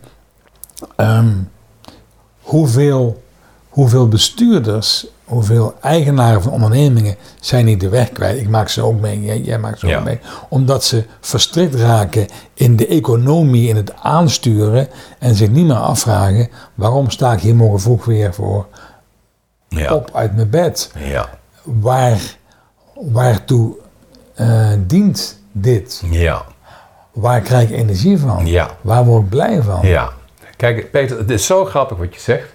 ehm, 0.95 1.31
hoeveel, 2.41 3.23
hoeveel 3.69 4.07
bestuurders 4.07 5.05
hoeveel 5.23 5.73
eigenaren 5.81 6.41
van 6.41 6.51
ondernemingen 6.51 7.15
zijn 7.39 7.65
niet 7.65 7.79
de 7.79 7.89
weg 7.89 8.11
kwijt. 8.11 8.39
Ik 8.41 8.49
maak 8.49 8.69
ze 8.69 8.81
ook 8.81 8.99
mee, 8.99 9.21
jij, 9.23 9.39
jij 9.39 9.59
maakt 9.59 9.79
ze 9.79 9.95
ook 9.95 10.03
mee. 10.03 10.19
Omdat 10.49 10.83
ze 10.83 11.03
verstrikt 11.19 11.75
raken 11.75 12.25
in 12.53 12.75
de 12.75 12.87
economie, 12.87 13.69
in 13.69 13.75
het 13.75 13.93
aansturen. 14.01 14.87
En 15.19 15.35
zich 15.35 15.49
niet 15.49 15.65
meer 15.65 15.75
afvragen, 15.75 16.49
waarom 16.75 17.09
sta 17.09 17.33
ik 17.33 17.39
hier 17.39 17.55
morgen 17.55 17.79
vroeg 17.79 18.05
weer 18.05 18.33
voor 18.33 18.65
Ja. 19.75 19.93
op 19.93 20.09
uit 20.13 20.35
mijn 20.35 20.49
bed? 20.49 20.91
Ja. 20.97 21.29
Waar, 21.63 22.21
waartoe 22.93 23.75
eh, 24.35 24.71
dient 24.77 25.41
dit? 25.51 26.03
Ja. 26.09 26.45
Waar 27.11 27.41
krijg 27.41 27.69
ik 27.69 27.75
energie 27.77 28.17
van? 28.17 28.45
Ja. 28.45 28.69
Waar 28.81 29.05
word 29.05 29.23
ik 29.23 29.29
blij 29.29 29.61
van? 29.61 29.87
Ja. 29.87 30.09
Kijk, 30.57 30.91
Peter, 30.91 31.17
het 31.17 31.29
is 31.29 31.45
zo 31.45 31.65
grappig 31.65 31.97
wat 31.97 32.13
je 32.13 32.19
zegt. 32.19 32.47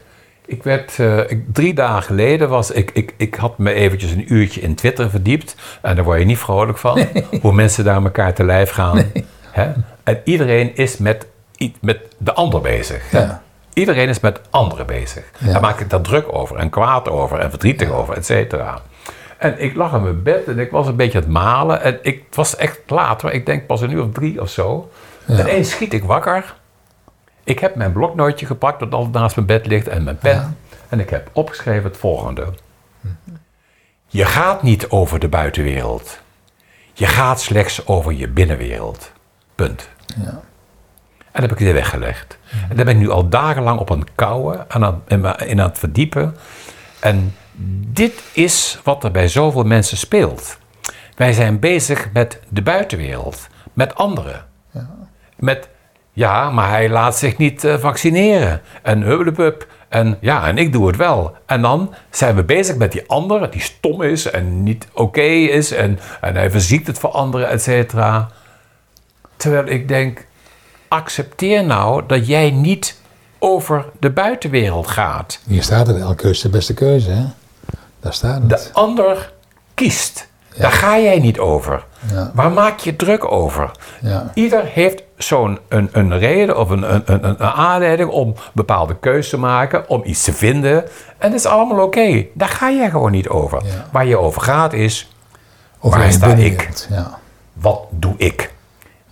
Ik 0.46 0.62
werd, 0.62 0.98
eh, 0.98 1.30
ik, 1.30 1.44
drie 1.52 1.74
dagen 1.74 2.02
geleden 2.02 2.48
was, 2.48 2.70
ik, 2.70 2.90
ik, 2.90 3.14
ik 3.16 3.34
had 3.34 3.58
me 3.58 3.72
eventjes 3.72 4.10
een 4.10 4.32
uurtje 4.32 4.60
in 4.60 4.74
Twitter 4.74 5.10
verdiept. 5.10 5.54
En 5.82 5.96
daar 5.96 6.04
word 6.04 6.18
je 6.18 6.24
niet 6.24 6.38
vrolijk 6.38 6.78
van. 6.78 7.06
Hoe 7.42 7.52
mensen 7.52 7.84
daar 7.84 8.02
elkaar 8.02 8.34
te 8.34 8.44
lijf 8.44 8.70
gaan. 8.70 9.04
Hè? 9.50 9.72
En 10.04 10.20
iedereen 10.24 10.76
is 10.76 10.96
met, 10.96 11.26
met 11.80 11.98
de 12.18 12.32
ander 12.32 12.60
bezig. 12.60 13.12
Ja. 13.12 13.42
Iedereen 13.78 14.08
is 14.08 14.20
met 14.20 14.40
anderen 14.50 14.86
bezig. 14.86 15.24
Ja. 15.38 15.52
Daar 15.52 15.60
maak 15.60 15.80
ik 15.80 15.90
daar 15.90 16.00
druk 16.00 16.32
over 16.32 16.56
en 16.56 16.70
kwaad 16.70 17.08
over 17.08 17.38
en 17.38 17.50
verdrietig 17.50 17.90
over, 17.90 18.16
et 18.16 18.26
cetera. 18.26 18.80
En 19.38 19.62
ik 19.62 19.74
lag 19.74 19.94
in 19.94 20.02
mijn 20.02 20.22
bed 20.22 20.46
en 20.46 20.58
ik 20.58 20.70
was 20.70 20.86
een 20.86 20.96
beetje 20.96 21.18
aan 21.18 21.24
het 21.24 21.32
malen. 21.32 21.82
En 21.82 21.98
ik, 22.02 22.22
het 22.26 22.36
was 22.36 22.56
echt 22.56 22.80
laat 22.86 23.22
hoor. 23.22 23.30
Ik 23.30 23.46
denk 23.46 23.66
pas 23.66 23.80
een 23.80 23.90
uur 23.90 24.02
of 24.02 24.12
drie 24.12 24.40
of 24.40 24.50
zo. 24.50 24.90
En 25.26 25.38
ineens 25.38 25.70
schiet 25.70 25.92
ik 25.92 26.04
wakker. 26.04 26.54
Ik 27.44 27.58
heb 27.58 27.74
mijn 27.74 27.92
bloknootje 27.92 28.46
gepakt 28.46 28.80
dat 28.80 28.92
altijd 28.92 29.12
naast 29.14 29.34
mijn 29.34 29.46
bed 29.46 29.66
ligt 29.66 29.88
en 29.88 30.04
mijn 30.04 30.18
pen. 30.18 30.56
En 30.88 31.00
ik 31.00 31.10
heb 31.10 31.30
opgeschreven 31.32 31.84
het 31.84 31.96
volgende. 31.96 32.46
Je 34.06 34.24
gaat 34.24 34.62
niet 34.62 34.88
over 34.88 35.18
de 35.18 35.28
buitenwereld. 35.28 36.18
Je 36.92 37.06
gaat 37.06 37.40
slechts 37.40 37.86
over 37.86 38.12
je 38.12 38.28
binnenwereld. 38.28 39.12
Punt. 39.54 39.88
Ja. 40.22 40.40
En 41.32 41.40
dat 41.40 41.50
heb 41.50 41.58
ik 41.58 41.64
weer 41.64 41.74
weggelegd. 41.74 42.38
En 42.68 42.76
daar 42.76 42.84
ben 42.84 42.94
ik 42.94 43.00
nu 43.00 43.10
al 43.10 43.28
dagenlang 43.28 43.78
op 43.78 43.90
aan 43.90 44.00
het 44.00 44.10
kouwen, 44.14 44.64
aan 44.68 44.82
het, 44.82 44.94
in 45.42 45.60
aan 45.60 45.68
het 45.68 45.78
verdiepen. 45.78 46.36
En 47.00 47.34
dit 47.88 48.22
is 48.32 48.80
wat 48.84 49.04
er 49.04 49.10
bij 49.10 49.28
zoveel 49.28 49.64
mensen 49.64 49.96
speelt. 49.96 50.58
Wij 51.16 51.32
zijn 51.32 51.58
bezig 51.58 52.08
met 52.12 52.40
de 52.48 52.62
buitenwereld, 52.62 53.48
met 53.72 53.94
anderen. 53.94 54.46
Met, 55.36 55.68
ja, 56.12 56.50
maar 56.50 56.68
hij 56.68 56.88
laat 56.88 57.16
zich 57.16 57.36
niet 57.36 57.64
eh, 57.64 57.78
vaccineren. 57.78 58.60
En 58.82 59.02
hubbelepup. 59.02 59.66
En 59.88 60.18
ja, 60.20 60.46
en 60.46 60.58
ik 60.58 60.72
doe 60.72 60.86
het 60.86 60.96
wel. 60.96 61.36
En 61.46 61.62
dan 61.62 61.94
zijn 62.10 62.34
we 62.34 62.44
bezig 62.44 62.76
met 62.76 62.92
die 62.92 63.08
ander, 63.08 63.50
die 63.50 63.60
stom 63.60 64.02
is 64.02 64.30
en 64.30 64.62
niet 64.62 64.88
oké 64.92 65.20
is. 65.20 65.72
En, 65.72 65.98
en 66.20 66.34
hij 66.34 66.50
verziekt 66.50 66.86
het 66.86 66.98
voor 66.98 67.10
anderen, 67.10 67.48
et 67.48 67.62
cetera. 67.62 68.28
Terwijl 69.36 69.66
ik 69.66 69.88
denk, 69.88 70.26
accepteer 70.88 71.64
nou 71.64 72.02
dat 72.06 72.26
jij 72.26 72.50
niet 72.50 72.96
over 73.38 73.84
de 74.00 74.10
buitenwereld 74.10 74.86
gaat. 74.86 75.38
Hier 75.46 75.62
staat 75.62 75.86
het, 75.86 76.00
elke 76.00 76.14
keuze 76.14 76.36
is 76.36 76.42
de 76.42 76.48
beste 76.48 76.74
keuze. 76.74 77.10
Hè? 77.10 77.24
Daar 78.00 78.12
staat 78.12 78.40
het. 78.40 78.48
De 78.48 78.68
ander 78.72 79.32
kiest. 79.74 80.26
Daar 80.56 80.72
ga 80.72 80.98
jij 80.98 81.18
niet 81.18 81.38
over. 81.38 81.84
Ja. 82.12 82.30
Waar 82.34 82.50
maak 82.50 82.78
je 82.78 82.96
druk 82.96 83.32
over? 83.32 83.70
Ja. 84.00 84.30
Ieder 84.34 84.64
heeft 84.64 85.02
zo'n 85.16 85.58
een, 85.68 85.88
een 85.92 86.18
reden 86.18 86.58
of 86.58 86.70
een, 86.70 86.94
een, 86.94 87.02
een, 87.04 87.24
een 87.24 87.40
aanleiding 87.42 88.10
om 88.10 88.34
bepaalde 88.52 88.96
keuzes 89.00 89.28
te 89.30 89.36
maken, 89.38 89.88
om 89.88 90.02
iets 90.04 90.22
te 90.22 90.32
vinden. 90.32 90.84
En 91.18 91.30
dat 91.30 91.38
is 91.38 91.46
allemaal 91.46 91.84
oké. 91.84 92.26
Daar 92.34 92.48
ga 92.48 92.70
jij 92.70 92.90
gewoon 92.90 93.10
niet 93.10 93.28
over. 93.28 93.62
Waar 93.92 94.06
je 94.06 94.16
over 94.18 94.42
gaat 94.42 94.72
is, 94.72 95.10
Over 95.80 95.98
waar 95.98 96.12
sta 96.12 96.34
Ja. 96.90 97.18
wat 97.52 97.80
doe 97.90 98.14
ik? 98.16 98.52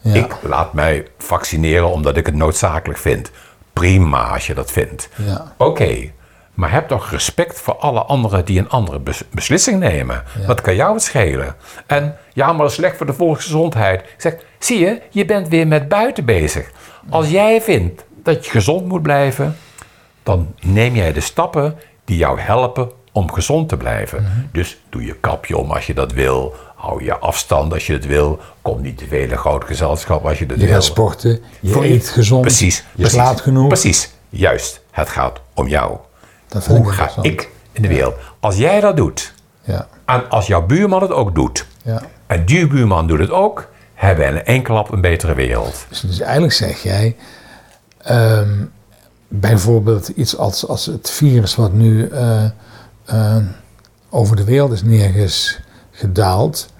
Ja. 0.06 0.14
Ik 0.14 0.36
laat 0.42 0.72
mij 0.72 1.06
vaccineren 1.18 1.90
omdat 1.90 2.16
ik 2.16 2.26
het 2.26 2.34
noodzakelijk 2.34 2.98
vind. 2.98 3.30
Prima 3.72 4.28
als 4.28 4.46
je 4.46 4.54
dat 4.54 4.70
vindt. 4.70 5.08
Ja. 5.16 5.52
Oké, 5.56 6.10
maar 6.54 6.72
heb 6.72 6.88
toch 6.88 7.10
respect 7.10 7.60
voor 7.60 7.76
alle 7.76 8.00
anderen 8.00 8.44
die 8.44 8.58
een 8.58 8.68
andere 8.68 8.98
bes- 8.98 9.24
beslissing 9.30 9.78
nemen. 9.80 10.22
Wat 10.46 10.60
kan 10.60 10.74
jou 10.74 10.92
het 10.94 11.02
schelen? 11.02 11.56
En 11.86 12.16
ja, 12.32 12.46
maar 12.46 12.56
dat 12.60 12.70
is 12.70 12.74
slecht 12.74 12.96
voor 12.96 13.06
de 13.06 13.12
volksgezondheid. 13.12 14.00
Ik 14.00 14.14
zeg, 14.16 14.34
zie 14.58 14.78
je, 14.78 15.00
je 15.10 15.24
bent 15.24 15.48
weer 15.48 15.66
met 15.66 15.88
buiten 15.88 16.24
bezig. 16.24 16.70
Als 17.10 17.28
jij 17.30 17.60
vindt 17.62 18.04
dat 18.22 18.44
je 18.44 18.50
gezond 18.50 18.86
moet 18.88 19.02
blijven, 19.02 19.56
dan 20.22 20.54
neem 20.62 20.94
jij 20.94 21.12
de 21.12 21.20
stappen 21.20 21.78
die 22.04 22.16
jou 22.16 22.40
helpen 22.40 22.90
om 23.12 23.32
gezond 23.32 23.68
te 23.68 23.76
blijven. 23.76 24.22
Mhm. 24.22 24.32
Dus 24.52 24.80
doe 24.88 25.04
je 25.04 25.14
kapje 25.14 25.56
om 25.56 25.70
als 25.70 25.86
je 25.86 25.94
dat 25.94 26.12
wil. 26.12 26.54
Hou 26.86 27.04
je 27.04 27.18
afstand 27.18 27.72
als 27.72 27.86
je 27.86 27.92
het 27.92 28.06
wil. 28.06 28.38
Kom 28.62 28.80
niet 28.80 28.98
te 28.98 29.06
veel 29.06 29.20
in 29.30 29.36
groot 29.36 29.64
gezelschap 29.64 30.26
als 30.26 30.38
je 30.38 30.46
dat 30.46 30.58
Je 30.60 30.64
wil. 30.64 30.74
gaat 30.74 30.84
sporten, 30.84 31.40
je 31.60 31.70
Voor 31.70 31.84
eet 31.84 32.08
gezond, 32.08 32.40
Precies. 32.42 32.76
je 32.76 32.82
precies, 32.94 33.12
slaapt 33.12 33.40
genoeg. 33.40 33.68
Precies. 33.68 34.10
Juist. 34.28 34.80
Het 34.90 35.08
gaat 35.08 35.40
om 35.54 35.68
jou. 35.68 35.96
Dat 36.48 36.64
vind 36.64 36.78
Hoe 36.78 36.86
ik 36.88 36.92
ga 36.98 37.10
ik 37.22 37.50
in 37.72 37.82
de 37.82 37.88
wereld? 37.88 38.14
Als 38.40 38.56
jij 38.56 38.80
dat 38.80 38.96
doet, 38.96 39.32
Ja. 39.62 39.86
en 40.04 40.28
als 40.28 40.46
jouw 40.46 40.66
buurman 40.66 41.02
het 41.02 41.10
ook 41.10 41.34
doet, 41.34 41.66
Ja. 41.82 42.02
en 42.26 42.44
die 42.44 42.66
buurman 42.66 43.06
doet 43.06 43.18
het 43.18 43.30
ook, 43.30 43.68
hebben 43.94 44.26
we 44.26 44.30
in 44.38 44.44
één 44.44 44.62
klap 44.62 44.92
een 44.92 45.00
betere 45.00 45.34
wereld. 45.34 45.86
Dus, 45.88 46.00
dus 46.00 46.20
eigenlijk 46.20 46.52
zeg 46.52 46.82
jij, 46.82 47.16
ehm, 47.98 48.64
bijvoorbeeld 49.28 50.08
iets 50.08 50.36
als, 50.36 50.66
als 50.68 50.86
het 50.86 51.10
virus 51.10 51.54
wat 51.56 51.72
nu 51.72 52.08
eh, 52.08 52.44
eh, 53.04 53.36
over 54.10 54.36
de 54.36 54.44
wereld 54.44 54.72
is 54.72 54.82
neergedaald. 54.82 56.74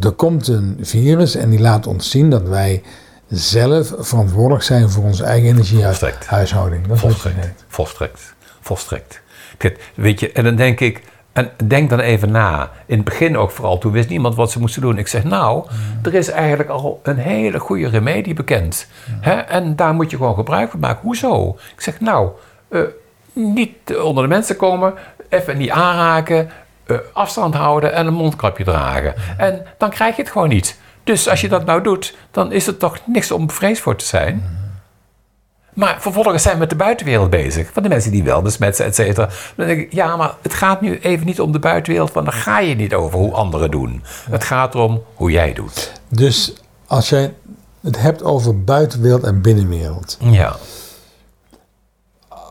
Er 0.00 0.12
komt 0.12 0.48
een 0.48 0.78
virus 0.80 1.34
en 1.34 1.50
die 1.50 1.60
laat 1.60 1.86
ons 1.86 2.10
zien 2.10 2.30
dat 2.30 2.48
wij 2.48 2.82
zelf 3.28 3.92
verantwoordelijk 3.98 4.64
zijn 4.64 4.90
voor 4.90 5.04
onze 5.04 5.24
eigen 5.24 5.48
energiehuishouding. 5.48 6.86
Dat 6.86 6.98
Volstrekt. 6.98 7.64
Volstrekt. 7.68 8.34
Volstrekt. 8.60 9.20
Kijk, 9.56 9.90
weet 9.94 10.20
je, 10.20 10.32
en 10.32 10.44
dan 10.44 10.56
denk 10.56 10.80
ik, 10.80 11.02
en 11.32 11.50
denk 11.64 11.90
dan 11.90 12.00
even 12.00 12.30
na. 12.30 12.70
In 12.86 12.96
het 12.96 13.04
begin 13.04 13.36
ook 13.36 13.50
vooral, 13.50 13.78
toen 13.78 13.92
wist 13.92 14.08
niemand 14.08 14.34
wat 14.34 14.50
ze 14.50 14.60
moesten 14.60 14.82
doen. 14.82 14.98
Ik 14.98 15.08
zeg, 15.08 15.24
nou, 15.24 15.66
er 16.02 16.14
is 16.14 16.28
eigenlijk 16.28 16.68
al 16.68 17.00
een 17.02 17.18
hele 17.18 17.58
goede 17.58 17.88
remedie 17.88 18.34
bekend. 18.34 18.86
Hè? 19.20 19.34
En 19.34 19.76
daar 19.76 19.94
moet 19.94 20.10
je 20.10 20.16
gewoon 20.16 20.34
gebruik 20.34 20.70
van 20.70 20.80
maken. 20.80 21.02
Hoezo? 21.02 21.56
Ik 21.74 21.80
zeg, 21.80 22.00
nou, 22.00 22.30
eh, 22.68 22.80
niet 23.32 23.96
onder 24.02 24.22
de 24.22 24.28
mensen 24.28 24.56
komen, 24.56 24.94
even 25.28 25.56
niet 25.56 25.70
aanraken, 25.70 26.50
eh, 26.86 26.96
afstand 27.12 27.54
houden 27.54 27.92
en 27.92 28.06
een 28.06 28.14
mondkapje 28.14 28.64
dragen. 28.64 29.14
En 29.36 29.66
dan 29.78 29.90
krijg 29.90 30.16
je 30.16 30.22
het 30.22 30.30
gewoon 30.30 30.48
niet. 30.48 30.78
Dus 31.04 31.28
als 31.28 31.40
je 31.40 31.48
dat 31.48 31.64
nou 31.64 31.82
doet, 31.82 32.16
dan 32.30 32.52
is 32.52 32.66
er 32.66 32.76
toch 32.76 32.98
niks 33.04 33.30
om 33.30 33.46
bevreesd 33.46 33.82
voor 33.82 33.96
te 33.96 34.04
zijn. 34.04 34.64
Maar 35.74 35.96
vervolgens 36.00 36.42
zijn 36.42 36.54
we 36.54 36.60
met 36.60 36.70
de 36.70 36.76
buitenwereld 36.76 37.30
bezig. 37.30 37.70
Van 37.72 37.82
de 37.82 37.88
mensen 37.88 38.10
die 38.10 38.24
wel 38.24 38.42
besmet 38.42 38.76
zijn, 38.76 38.88
et 38.88 38.94
cetera. 38.94 39.28
Dan 39.56 39.66
denk 39.66 39.80
ik, 39.80 39.92
ja, 39.92 40.16
maar 40.16 40.34
het 40.42 40.54
gaat 40.54 40.80
nu 40.80 40.98
even 40.98 41.26
niet 41.26 41.40
om 41.40 41.52
de 41.52 41.58
buitenwereld. 41.58 42.12
Want 42.12 42.26
dan 42.26 42.34
ga 42.34 42.60
je 42.60 42.74
niet 42.74 42.94
over 42.94 43.18
hoe 43.18 43.32
anderen 43.32 43.70
doen. 43.70 44.02
Het 44.30 44.44
gaat 44.44 44.74
erom 44.74 45.02
hoe 45.14 45.30
jij 45.30 45.52
doet. 45.52 45.92
Dus 46.08 46.54
als 46.86 47.08
jij 47.08 47.34
het 47.80 48.00
hebt 48.00 48.22
over 48.22 48.64
buitenwereld 48.64 49.22
en 49.22 49.40
binnenwereld. 49.40 50.18
Ja. 50.20 50.56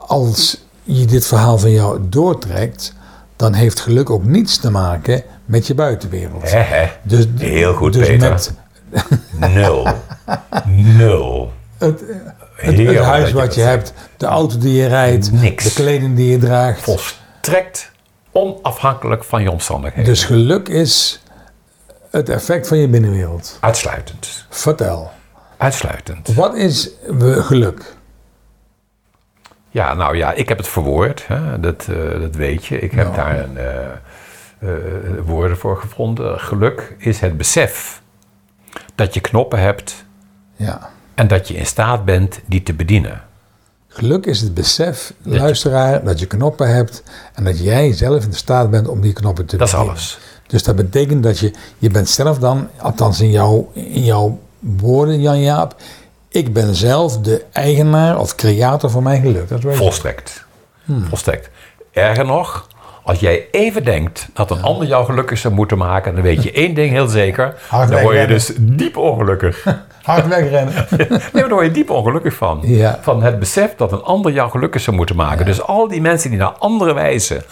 Als 0.07 0.61
je 0.83 1.05
dit 1.05 1.27
verhaal 1.27 1.57
van 1.57 1.71
jou 1.71 1.99
doortrekt, 2.09 2.93
dan 3.35 3.53
heeft 3.53 3.79
geluk 3.79 4.09
ook 4.09 4.23
niets 4.25 4.57
te 4.57 4.71
maken 4.71 5.23
met 5.45 5.67
je 5.67 5.73
buitenwereld. 5.75 6.51
Hè. 6.51 6.87
Dus, 7.03 7.25
Heel 7.37 7.73
goed, 7.73 7.93
dus 7.93 8.07
Peter. 8.07 8.31
Met 8.31 9.53
Nul. 9.53 9.87
Nul. 10.97 11.51
het, 11.77 11.99
het, 11.99 12.75
Heerlijk 12.75 12.97
het 12.97 13.05
huis 13.05 13.29
je 13.29 13.35
wat 13.35 13.55
je 13.55 13.61
hebt, 13.61 13.93
de 14.17 14.25
auto 14.25 14.57
die 14.57 14.73
je 14.73 14.87
rijdt, 14.87 15.31
Niks. 15.31 15.63
de 15.63 15.73
kleding 15.73 16.15
die 16.15 16.29
je 16.31 16.37
draagt. 16.37 16.81
Volstrekt 16.81 17.91
onafhankelijk 18.31 19.23
van 19.23 19.41
je 19.41 19.51
omstandigheden. 19.51 20.05
Dus 20.05 20.23
geluk 20.23 20.69
is 20.69 21.23
het 22.11 22.29
effect 22.29 22.67
van 22.67 22.77
je 22.77 22.87
binnenwereld. 22.87 23.57
Uitsluitend. 23.59 24.45
Vertel, 24.49 25.11
Uitsluitend. 25.57 26.33
wat 26.33 26.55
is 26.55 26.89
geluk? 27.37 27.94
Ja, 29.75 29.93
nou 29.93 30.17
ja, 30.17 30.31
ik 30.33 30.49
heb 30.49 30.57
het 30.57 30.67
verwoord. 30.67 31.27
Hè? 31.27 31.59
Dat, 31.59 31.87
eh, 31.89 32.19
dat 32.21 32.35
weet 32.35 32.65
je. 32.65 32.79
Ik 32.79 32.91
heb 32.91 33.15
daar 33.15 33.39
een, 33.39 33.57
eh, 33.57 33.85
eh, 34.59 34.69
woorden 35.25 35.57
voor 35.57 35.77
gevonden. 35.77 36.39
Geluk 36.39 36.95
is 36.97 37.19
het 37.19 37.37
besef 37.37 38.01
dat 38.95 39.13
je 39.13 39.19
knoppen 39.19 39.59
hebt 39.59 40.05
Ja. 40.55 40.89
en 41.15 41.27
dat 41.27 41.47
je 41.47 41.53
in 41.53 41.65
staat 41.65 42.05
bent 42.05 42.39
die 42.45 42.63
te 42.63 42.73
bedienen. 42.73 43.21
Geluk 43.87 44.25
is 44.25 44.41
het 44.41 44.53
besef, 44.53 45.13
luisteraar, 45.21 46.03
dat 46.03 46.19
je 46.19 46.25
knoppen 46.25 46.73
hebt 46.75 47.03
en 47.33 47.43
dat 47.43 47.59
jij 47.63 47.93
zelf 47.93 48.25
in 48.25 48.33
staat 48.33 48.69
bent 48.69 48.87
om 48.87 49.01
die 49.01 49.13
knoppen 49.13 49.45
te 49.45 49.57
Dat 49.57 49.67
is 49.67 49.73
bedienen. 49.73 49.95
alles. 49.95 50.19
Dus 50.47 50.63
dat 50.63 50.75
betekent 50.75 51.23
dat 51.23 51.39
je, 51.39 51.53
je 51.77 51.89
bent 51.89 52.09
zelf 52.09 52.39
dan, 52.39 52.69
althans 52.77 53.19
in, 53.21 53.31
jouw 53.31 53.71
in 53.73 54.03
jouw 54.03 54.39
woorden, 54.59 55.21
Jan-Jaap, 55.21 55.75
ik 56.35 56.53
ben 56.53 56.75
zelf 56.75 57.19
de 57.19 57.45
eigenaar 57.51 58.19
of 58.19 58.35
creator 58.35 58.89
van 58.89 59.03
mijn 59.03 59.21
geluk. 59.21 59.49
Dat 59.49 59.63
weet. 59.63 59.75
Volstrekt. 59.75 60.45
Volstrekt. 61.09 61.49
Erger 61.91 62.25
nog, 62.25 62.67
Als 63.03 63.19
jij 63.19 63.47
even 63.51 63.83
denkt 63.83 64.27
dat 64.33 64.51
een 64.51 64.61
ander 64.61 64.87
jou 64.87 65.05
gelukkig 65.05 65.37
zou 65.37 65.53
moeten 65.53 65.77
maken, 65.77 66.13
dan 66.13 66.23
weet 66.23 66.43
je 66.43 66.51
één 66.63 66.73
ding 66.73 66.91
heel 66.91 67.07
zeker. 67.07 67.55
Hard 67.67 67.89
dan 67.89 68.01
word 68.01 68.17
je 68.17 68.27
dus 68.27 68.53
diep 68.59 68.97
ongelukkig. 68.97 69.65
Hard 70.03 70.27
wegrennen. 70.27 70.73
nee, 70.97 71.07
maar 71.09 71.29
daar 71.31 71.49
word 71.49 71.65
je 71.65 71.71
diep 71.71 71.89
ongelukkig 71.89 72.33
van. 72.33 72.59
Ja. 72.63 72.99
Van 73.01 73.23
het 73.23 73.39
besef 73.39 73.75
dat 73.75 73.91
een 73.91 74.03
ander 74.03 74.31
jou 74.31 74.49
gelukkig 74.49 74.81
zou 74.81 74.95
moeten 74.95 75.15
maken. 75.15 75.45
Dus 75.45 75.61
al 75.61 75.87
die 75.87 76.01
mensen 76.01 76.29
die 76.29 76.39
naar 76.39 76.51
andere 76.59 76.93
wijzen, 76.93 77.43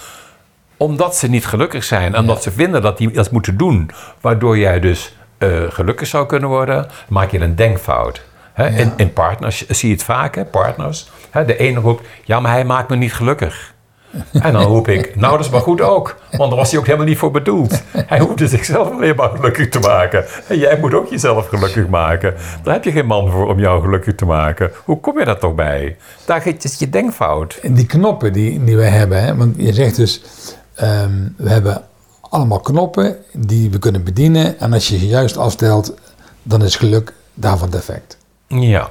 omdat 0.77 1.15
ze 1.15 1.29
niet 1.29 1.45
gelukkig 1.45 1.83
zijn, 1.83 2.13
en 2.13 2.19
omdat 2.19 2.43
ze 2.43 2.51
vinden 2.51 2.81
dat 2.81 2.97
die 2.97 3.11
dat 3.11 3.31
moeten 3.31 3.57
doen, 3.57 3.89
waardoor 4.21 4.57
jij 4.57 4.79
dus 4.79 5.15
eh, 5.37 5.49
gelukkig 5.69 6.07
zou 6.07 6.25
kunnen 6.25 6.49
worden, 6.49 6.87
maak 7.07 7.31
je 7.31 7.39
een 7.39 7.55
denkfout. 7.55 8.21
In, 8.55 8.93
in 8.95 9.13
partners 9.13 9.67
zie 9.67 9.89
je 9.89 9.95
het 9.95 10.03
vaak, 10.03 10.35
hè? 10.35 10.45
partners. 10.45 11.11
Hè? 11.29 11.45
De 11.45 11.57
ene 11.57 11.79
roept, 11.79 12.07
ja, 12.23 12.39
maar 12.39 12.51
hij 12.51 12.65
maakt 12.65 12.89
me 12.89 12.95
niet 12.95 13.13
gelukkig. 13.13 13.73
En 14.31 14.53
dan 14.53 14.63
roep 14.63 14.87
ik, 14.87 15.15
nou 15.15 15.37
dat 15.37 15.45
is 15.45 15.51
maar 15.51 15.61
goed 15.61 15.81
ook. 15.81 16.15
Want 16.31 16.49
daar 16.49 16.59
was 16.59 16.71
hij 16.71 16.79
ook 16.79 16.85
helemaal 16.85 17.07
niet 17.07 17.17
voor 17.17 17.31
bedoeld. 17.31 17.81
Hij 17.91 18.19
hoefde 18.19 18.47
zichzelf 18.47 18.91
alleen 18.91 19.15
maar 19.15 19.29
gelukkig 19.29 19.69
te 19.69 19.79
maken. 19.79 20.25
En 20.47 20.57
jij 20.57 20.77
moet 20.79 20.93
ook 20.93 21.09
jezelf 21.09 21.47
gelukkig 21.47 21.87
maken. 21.87 22.33
Daar 22.63 22.73
heb 22.73 22.83
je 22.83 22.91
geen 22.91 23.05
man 23.05 23.31
voor 23.31 23.47
om 23.47 23.59
jou 23.59 23.81
gelukkig 23.81 24.15
te 24.15 24.25
maken. 24.25 24.71
Hoe 24.85 24.99
kom 24.99 25.19
je 25.19 25.25
daar 25.25 25.39
toch 25.39 25.55
bij? 25.55 25.97
Daar 26.25 26.47
is 26.61 26.79
je 26.79 26.89
denkfout. 26.89 27.59
En 27.61 27.73
die 27.73 27.85
knoppen 27.85 28.33
die, 28.33 28.63
die 28.63 28.75
we 28.75 28.85
hebben, 28.85 29.23
hè, 29.23 29.35
want 29.35 29.55
je 29.57 29.73
zegt 29.73 29.95
dus, 29.95 30.21
ehm, 30.75 31.27
we 31.37 31.49
hebben 31.49 31.83
allemaal 32.21 32.59
knoppen 32.59 33.17
die 33.33 33.69
we 33.69 33.79
kunnen 33.79 34.03
bedienen. 34.03 34.59
En 34.59 34.73
als 34.73 34.87
je 34.87 34.97
ze 34.97 35.07
juist 35.07 35.37
afstelt, 35.37 35.93
dan 36.43 36.63
is 36.63 36.75
geluk 36.75 37.13
daarvan 37.33 37.67
het 37.67 37.77
effect. 37.77 38.17
Ja. 38.61 38.89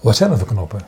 Wat 0.00 0.16
zijn 0.16 0.30
er 0.30 0.38
voor 0.38 0.46
knoppen? 0.46 0.80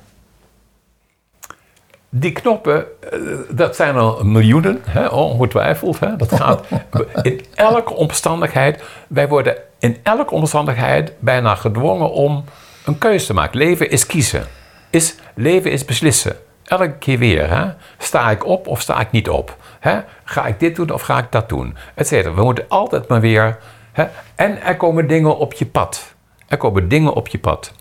Die 2.09 2.33
knoppen, 2.33 2.87
eh, 3.13 3.19
dat 3.51 3.77
zijn 3.77 3.97
er 3.97 4.27
miljoenen, 4.27 4.83
hè, 4.87 5.07
ongetwijfeld. 5.07 6.01
Hè. 6.01 6.17
Dat 6.17 6.33
gaat 6.35 6.67
in 7.23 7.45
elke 7.55 7.95
omstandigheid. 7.95 8.83
Wij 9.09 9.29
worden 9.29 9.57
in 9.79 9.97
elke 10.03 10.35
omstandigheid 10.35 11.13
bijna 11.19 11.55
gedwongen 11.55 12.11
om 12.11 12.45
een 12.85 12.99
keuze 12.99 13.27
te 13.27 13.35
maken. 13.35 13.59
Leven 13.59 13.91
is 13.91 14.07
kiezen. 14.07 14.47
Is, 14.91 15.15
leven 15.35 15.71
is 15.71 15.85
beslissen. 15.85 16.37
Elke 16.65 16.93
keer 16.99 17.19
weer. 17.19 17.51
Hè. 17.51 17.71
Sta 17.99 18.31
ik 18.31 18.47
op 18.47 18.67
of 18.67 18.81
sta 18.81 19.01
ik 19.01 19.11
niet 19.11 19.29
op? 19.29 19.57
Hè. 19.81 20.01
Ga 20.25 20.47
ik 20.47 20.61
dit 20.61 20.77
doen 20.77 20.91
of 20.91 21.03
ga 21.03 21.19
ik 21.19 21.33
dat 21.33 21.49
doen? 21.49 21.77
Etcetera. 21.95 22.35
We 22.35 22.43
moeten 22.43 22.65
altijd 22.69 23.09
maar 23.09 23.21
weer. 23.21 23.59
Hè. 23.93 24.07
En 24.35 24.63
er 24.63 24.77
komen 24.77 25.09
dingen 25.09 25.39
op 25.39 25.53
je 25.53 25.67
pad. 25.67 26.12
Er 26.53 26.59
komen 26.59 26.89
dingen 26.89 27.13
op 27.13 27.29
je 27.29 27.39
pad. 27.39 27.73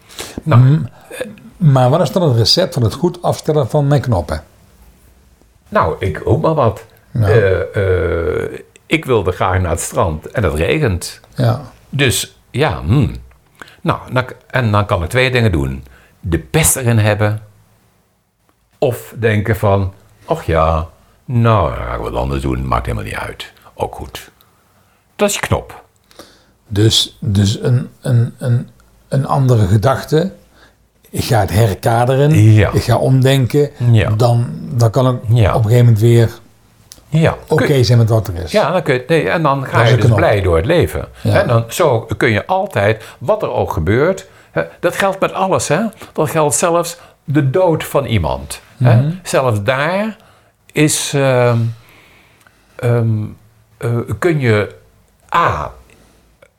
Nou, 0.43 0.81
Maar 1.57 1.89
wat 1.89 2.01
is 2.01 2.12
dan 2.12 2.21
het 2.21 2.38
recept 2.38 2.73
van 2.73 2.84
het 2.84 2.93
goed 2.93 3.21
afstellen 3.21 3.69
van 3.69 3.88
mijn 3.88 4.01
knoppen? 4.01 4.43
Nou, 5.69 5.95
ik 5.99 6.21
ook 6.23 6.41
maar 6.41 6.53
wat. 6.53 6.86
Ja. 7.12 7.27
Eh, 7.27 7.75
eh, 7.75 8.60
ik 8.86 9.05
wilde 9.05 9.31
graag 9.31 9.62
naar 9.62 9.71
het 9.71 9.79
strand 9.79 10.27
en 10.27 10.43
het 10.43 10.53
regent. 10.53 11.19
Ja, 11.36 11.62
Dus 11.89 12.38
ja, 12.51 12.81
hmm. 12.81 13.15
nou, 13.81 13.99
dan, 14.13 14.25
en 14.47 14.71
dan 14.71 14.86
kan 14.86 15.03
ik 15.03 15.10
twee 15.10 15.31
dingen 15.31 15.51
doen. 15.51 15.84
De 16.19 16.39
pest 16.39 16.75
erin 16.75 16.97
hebben. 16.97 17.43
Of 18.77 19.13
denken 19.17 19.55
van, 19.55 19.93
ach 20.25 20.43
ja, 20.43 20.89
nou, 21.25 21.75
dan 21.75 21.86
ga 21.86 21.93
ik 21.93 22.01
wat 22.01 22.15
anders 22.15 22.41
doen. 22.41 22.67
Maakt 22.67 22.86
helemaal 22.86 23.07
niet 23.07 23.15
uit. 23.15 23.53
Ook 23.73 23.95
goed. 23.95 24.31
Dat 25.15 25.29
is 25.29 25.36
je 25.36 25.41
knop. 25.41 25.84
Dus, 26.71 27.17
dus 27.19 27.60
een, 27.62 27.89
een, 28.01 28.34
een, 28.38 28.69
een 29.07 29.25
andere 29.27 29.67
gedachte. 29.67 30.31
Ik 31.10 31.23
ga 31.23 31.39
het 31.39 31.49
herkaderen. 31.51 32.34
Ja. 32.53 32.69
Ik 32.73 32.84
ga 32.84 32.97
omdenken. 32.97 33.69
Ja. 33.91 34.10
Dan, 34.10 34.47
dan 34.73 34.89
kan 34.91 35.07
ik 35.15 35.19
Ja. 35.38 35.49
op 35.55 35.63
een 35.63 35.69
gegeven 35.69 35.86
moment 35.86 35.99
weer 36.01 36.29
Ja. 37.10 37.36
oké 37.47 37.84
zijn 37.84 37.97
met 37.97 38.10
wat 38.10 38.27
er 38.27 38.36
is. 38.43 38.51
Ja, 38.51 38.71
dan 38.71 38.81
kun 38.84 38.93
je, 38.93 39.03
nee, 39.07 39.29
en 39.29 39.41
dan 39.43 39.65
ga 39.65 39.84
je 39.84 39.95
dus 39.95 40.05
knop. 40.05 40.17
blij 40.17 40.41
door 40.41 40.55
het 40.55 40.65
leven. 40.65 41.07
En 41.23 41.47
dan, 41.47 41.63
zo 41.67 42.07
kun 42.17 42.29
je 42.31 42.45
altijd, 42.45 43.03
wat 43.17 43.41
er 43.43 43.51
ook 43.51 43.71
gebeurt, 43.73 44.27
hè, 44.51 44.62
dat 44.79 44.95
geldt 44.95 45.19
met 45.19 45.34
alles. 45.34 45.67
Hè? 45.67 45.79
Dat 46.13 46.29
geldt 46.29 46.55
zelfs 46.55 46.97
de 47.23 47.49
dood 47.49 47.84
van 47.84 48.05
iemand. 48.05 48.62
Mhm. 48.77 48.89
Hè? 48.91 49.10
Zelfs 49.23 49.63
daar 49.63 50.17
is, 50.71 51.12
ehm, 51.15 51.57
ehm, 52.75 53.23
eh, 53.77 53.89
kun 54.19 54.39
je 54.39 54.75
A, 55.36 55.71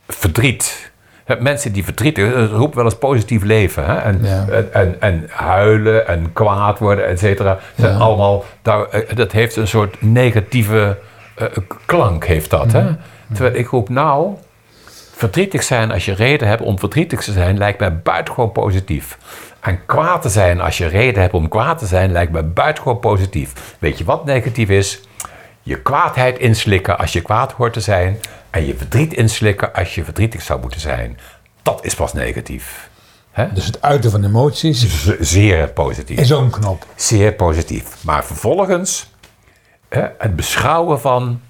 verdriet. 0.09 0.91
Mensen 1.39 1.73
die 1.73 1.85
verdrietig, 1.85 2.35
dat 2.35 2.51
roept 2.51 2.75
wel 2.75 2.85
eens 2.85 2.99
positief 2.99 3.43
leven. 3.43 3.85
Hè? 3.85 3.95
En, 3.97 4.19
Ja. 4.23 4.47
en, 4.49 4.73
en, 4.73 4.97
en 5.01 5.27
huilen 5.31 6.07
en 6.07 6.33
kwaad 6.33 6.79
worden, 6.79 7.07
et 7.07 7.19
cetera. 7.19 7.59
Zijn 7.77 7.93
Ja. 7.93 7.99
allemaal, 7.99 8.45
eh, 8.63 8.81
dat 9.15 9.33
heeft 9.33 9.57
een 9.57 9.69
soort 9.69 9.97
negatieve 10.03 10.99
eh, 11.37 11.47
klank, 11.87 12.25
heeft 12.25 12.51
dat. 12.51 12.73
Hè? 12.73 12.85
Terwijl 13.33 13.55
ik 13.55 13.69
roep 13.69 13.89
nou, 13.89 14.35
verdrietig 15.15 15.63
zijn 15.63 15.91
als 15.93 16.05
je 16.05 16.15
reden 16.15 16.49
hebt 16.49 16.63
om 16.63 16.79
verdrietig 16.79 17.21
te 17.23 17.33
zijn, 17.33 17.59
lijkt 17.59 17.79
mij 17.81 17.97
buitengewoon 18.01 18.53
positief. 18.53 19.19
En 19.61 19.81
kwaad 19.87 20.23
te 20.23 20.29
zijn 20.29 20.61
als 20.61 20.79
je 20.79 20.87
reden 20.87 21.21
hebt 21.23 21.35
om 21.35 21.49
kwaad 21.49 21.79
te 21.79 21.87
zijn, 21.87 22.13
lijkt 22.13 22.33
mij 22.33 22.49
buitengewoon 22.49 22.99
positief. 23.01 23.53
Weet 23.79 23.99
je 23.99 24.05
wat 24.05 24.25
negatief 24.25 24.69
is? 24.69 25.01
Je 25.63 25.79
kwaadheid 25.81 26.39
inslikken 26.39 26.99
als 26.99 27.13
je 27.13 27.21
kwaad 27.21 27.53
hoort 27.53 27.73
te 27.73 27.81
zijn. 27.81 28.19
En 28.53 28.67
je 28.67 28.77
verdriet 28.77 29.13
inslikken 29.15 29.73
als 29.73 29.95
je 29.95 30.05
verdrietig 30.05 30.43
zou 30.43 30.61
moeten 30.61 30.81
zijn. 30.81 31.19
Dat 31.63 31.85
is 31.85 31.95
pas 31.95 32.13
negatief. 32.13 32.91
Dus 33.55 33.67
het 33.67 33.83
uiten 33.83 34.11
van 34.11 34.25
emoties 34.25 35.03
Z- 35.05 35.19
Zeer 35.21 35.69
positief. 35.73 36.19
is 36.19 36.33
ook 36.33 36.43
een 36.43 36.51
knop. 36.61 36.87
Zeer 36.95 37.33
positief. 37.33 38.05
Maar 38.05 38.25
vervolgens 38.25 39.11
het 40.19 40.37
beschouwen 40.37 41.01
van 41.01 41.41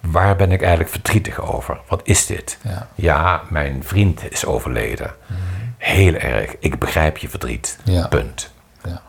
waar 0.00 0.36
ben 0.36 0.52
ik 0.52 0.60
eigenlijk 0.60 0.90
verdrietig 0.90 1.40
over? 1.40 1.80
Wat 1.88 2.00
is 2.04 2.26
dit? 2.26 2.58
Ja. 2.94 3.42
mijn 3.50 3.84
vriend 3.84 4.22
is 4.32 4.44
overleden. 4.44 5.14
Heel 5.78 6.14
erg. 6.14 6.54
Ik 6.58 6.78
begrijp 6.78 7.16
je 7.16 7.28
verdriet. 7.28 7.78
Ja. 7.84 8.06
Punt. 8.08 8.50
Ja. 8.84 9.02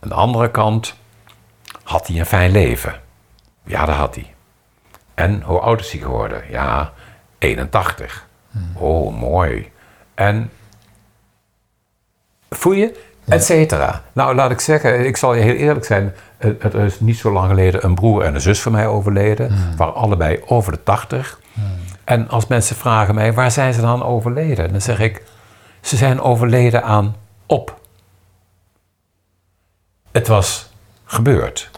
Aan 0.00 0.08
de 0.08 0.14
andere 0.14 0.50
kant 0.50 0.94
had 1.82 2.06
hij 2.06 2.18
een 2.18 2.26
fijn 2.26 2.50
leven. 2.50 3.00
Ja, 3.64 3.84
dat 3.84 3.94
had 3.96 4.14
hij. 4.14 4.31
En 5.14 5.42
hoe 5.42 5.58
oud 5.58 5.80
is 5.80 5.90
hij 5.90 6.00
geworden? 6.00 6.42
Ja, 6.50 6.92
81. 7.38 8.26
Oh, 8.74 9.18
mooi. 9.18 9.70
En 10.14 10.50
voel 12.50 12.72
je? 12.72 13.10
Et 13.28 13.44
cetera. 13.44 14.02
Nou, 14.12 14.34
laat 14.34 14.50
ik 14.50 14.60
zeggen, 14.60 15.06
ik 15.06 15.16
zal 15.16 15.34
je 15.34 15.42
heel 15.42 15.54
eerlijk 15.54 15.84
zijn. 15.84 16.14
Het 16.36 16.62
het 16.62 16.74
is 16.74 17.00
niet 17.00 17.16
zo 17.16 17.32
lang 17.32 17.48
geleden 17.48 17.84
een 17.84 17.94
broer 17.94 18.22
en 18.22 18.34
een 18.34 18.40
zus 18.40 18.62
van 18.62 18.72
mij 18.72 18.86
overleden. 18.86 19.76
waren 19.76 19.94
allebei 19.94 20.40
over 20.46 20.72
de 20.72 20.82
80. 20.82 21.40
En 22.04 22.28
als 22.28 22.46
mensen 22.46 22.76
vragen 22.76 23.14
mij, 23.14 23.32
waar 23.32 23.50
zijn 23.50 23.74
ze 23.74 23.80
dan 23.80 24.02
overleden? 24.04 24.70
Dan 24.70 24.80
zeg 24.80 24.98
ik, 24.98 25.22
ze 25.80 25.96
zijn 25.96 26.20
overleden 26.20 26.82
aan 26.84 27.16
op. 27.46 27.80
Het 30.12 30.28
was 30.28 30.70
gebeurd. 31.04 31.70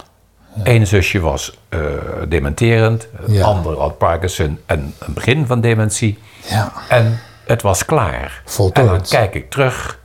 Eén 0.62 0.86
zusje 0.86 1.20
was 1.20 1.58
eh, 1.68 1.80
dementerend, 2.28 3.08
het 3.16 3.30
Ja. 3.32 3.44
andere 3.44 3.76
had 3.76 3.98
Parkinson 3.98 4.58
en 4.66 4.94
een 4.98 5.12
begin 5.14 5.46
van 5.46 5.60
dementie. 5.60 6.18
Ja. 6.48 6.72
En 6.88 7.20
het 7.46 7.62
was 7.62 7.84
klaar. 7.84 8.42
Voltooid. 8.44 8.88
En 8.88 8.94
dan 8.94 9.02
kijk 9.08 9.34
ik 9.34 9.50
terug, 9.50 10.00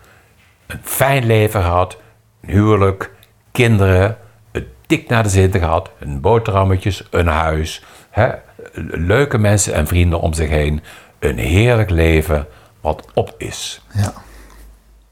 een 0.68 0.80
fijn 0.84 1.26
leven 1.26 1.62
gehad, 1.62 1.98
een 2.42 2.50
huwelijk, 2.50 3.12
kinderen, 3.52 4.18
een 4.52 4.68
dik 4.88 5.10
naar 5.10 5.24
de 5.24 5.30
zin 5.30 5.52
gehad, 5.52 5.90
een 6.00 6.22
boterhammetjes, 6.22 7.04
een 7.10 7.28
huis, 7.28 7.84
hè, 8.10 8.30
leuke 8.92 9.38
mensen 9.38 9.74
en 9.74 9.88
vrienden 9.88 10.20
om 10.20 10.34
zich 10.34 10.50
heen. 10.50 10.84
Een 11.20 11.38
heerlijk 11.38 11.90
leven 11.90 12.48
wat 12.82 13.06
op 13.14 13.34
is. 13.38 13.82
Ja. 13.94 14.14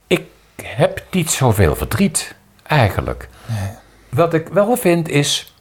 Ik 0.07 0.23
heb 0.63 1.03
niet 1.11 1.31
zoveel 1.31 1.75
verdriet, 1.75 2.35
eigenlijk. 2.63 3.29
Wat 4.09 4.33
ik 4.33 4.47
wel 4.47 4.75
vind 4.77 5.09
is, 5.09 5.53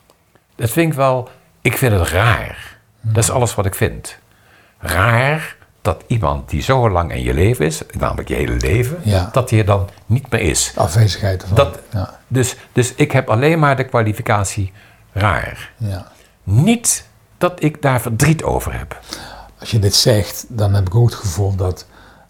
dat 0.54 0.70
vind 0.70 0.90
ik 0.90 0.96
wel, 0.98 1.28
ik 1.60 1.76
vind 1.76 1.92
het 1.92 2.08
raar. 2.08 2.78
Dat 3.00 3.22
is 3.22 3.30
alles 3.30 3.54
wat 3.54 3.66
ik 3.66 3.74
vind. 3.74 4.16
Raar 4.78 5.56
dat 5.82 6.02
iemand 6.06 6.50
die 6.50 6.62
zo 6.62 6.90
lang 6.90 7.12
in 7.12 7.22
je 7.22 7.34
leven 7.34 7.66
is, 7.66 7.82
namelijk 7.98 8.28
je 8.28 8.34
hele 8.34 8.54
leven, 8.56 8.98
Ja. 9.02 9.28
dat 9.32 9.48
die 9.48 9.58
er 9.58 9.64
dan 9.66 9.88
niet 10.06 10.30
meer 10.30 10.40
is. 10.40 10.72
Afwezigheid 10.76 11.42
ervan. 11.42 11.56
Dat, 11.56 11.78
ja. 11.92 12.18
dus, 12.28 12.56
dus 12.72 12.94
ik 12.94 13.12
heb 13.12 13.30
alleen 13.30 13.58
maar 13.58 13.76
de 13.76 13.84
kwalificatie 13.84 14.72
raar. 15.12 15.72
Ja. 15.76 16.06
Niet 16.42 17.06
dat 17.38 17.62
ik 17.62 17.82
daar 17.82 18.00
verdriet 18.00 18.42
over 18.42 18.78
heb. 18.78 19.00
Als 19.58 19.70
je 19.70 19.78
dit 19.78 19.94
zegt, 19.94 20.44
dan 20.48 20.74
heb 20.74 20.86
ik 20.86 20.94
ook 20.94 21.10
het 21.10 21.18
gevoel 21.18 21.54
dat, 21.54 21.86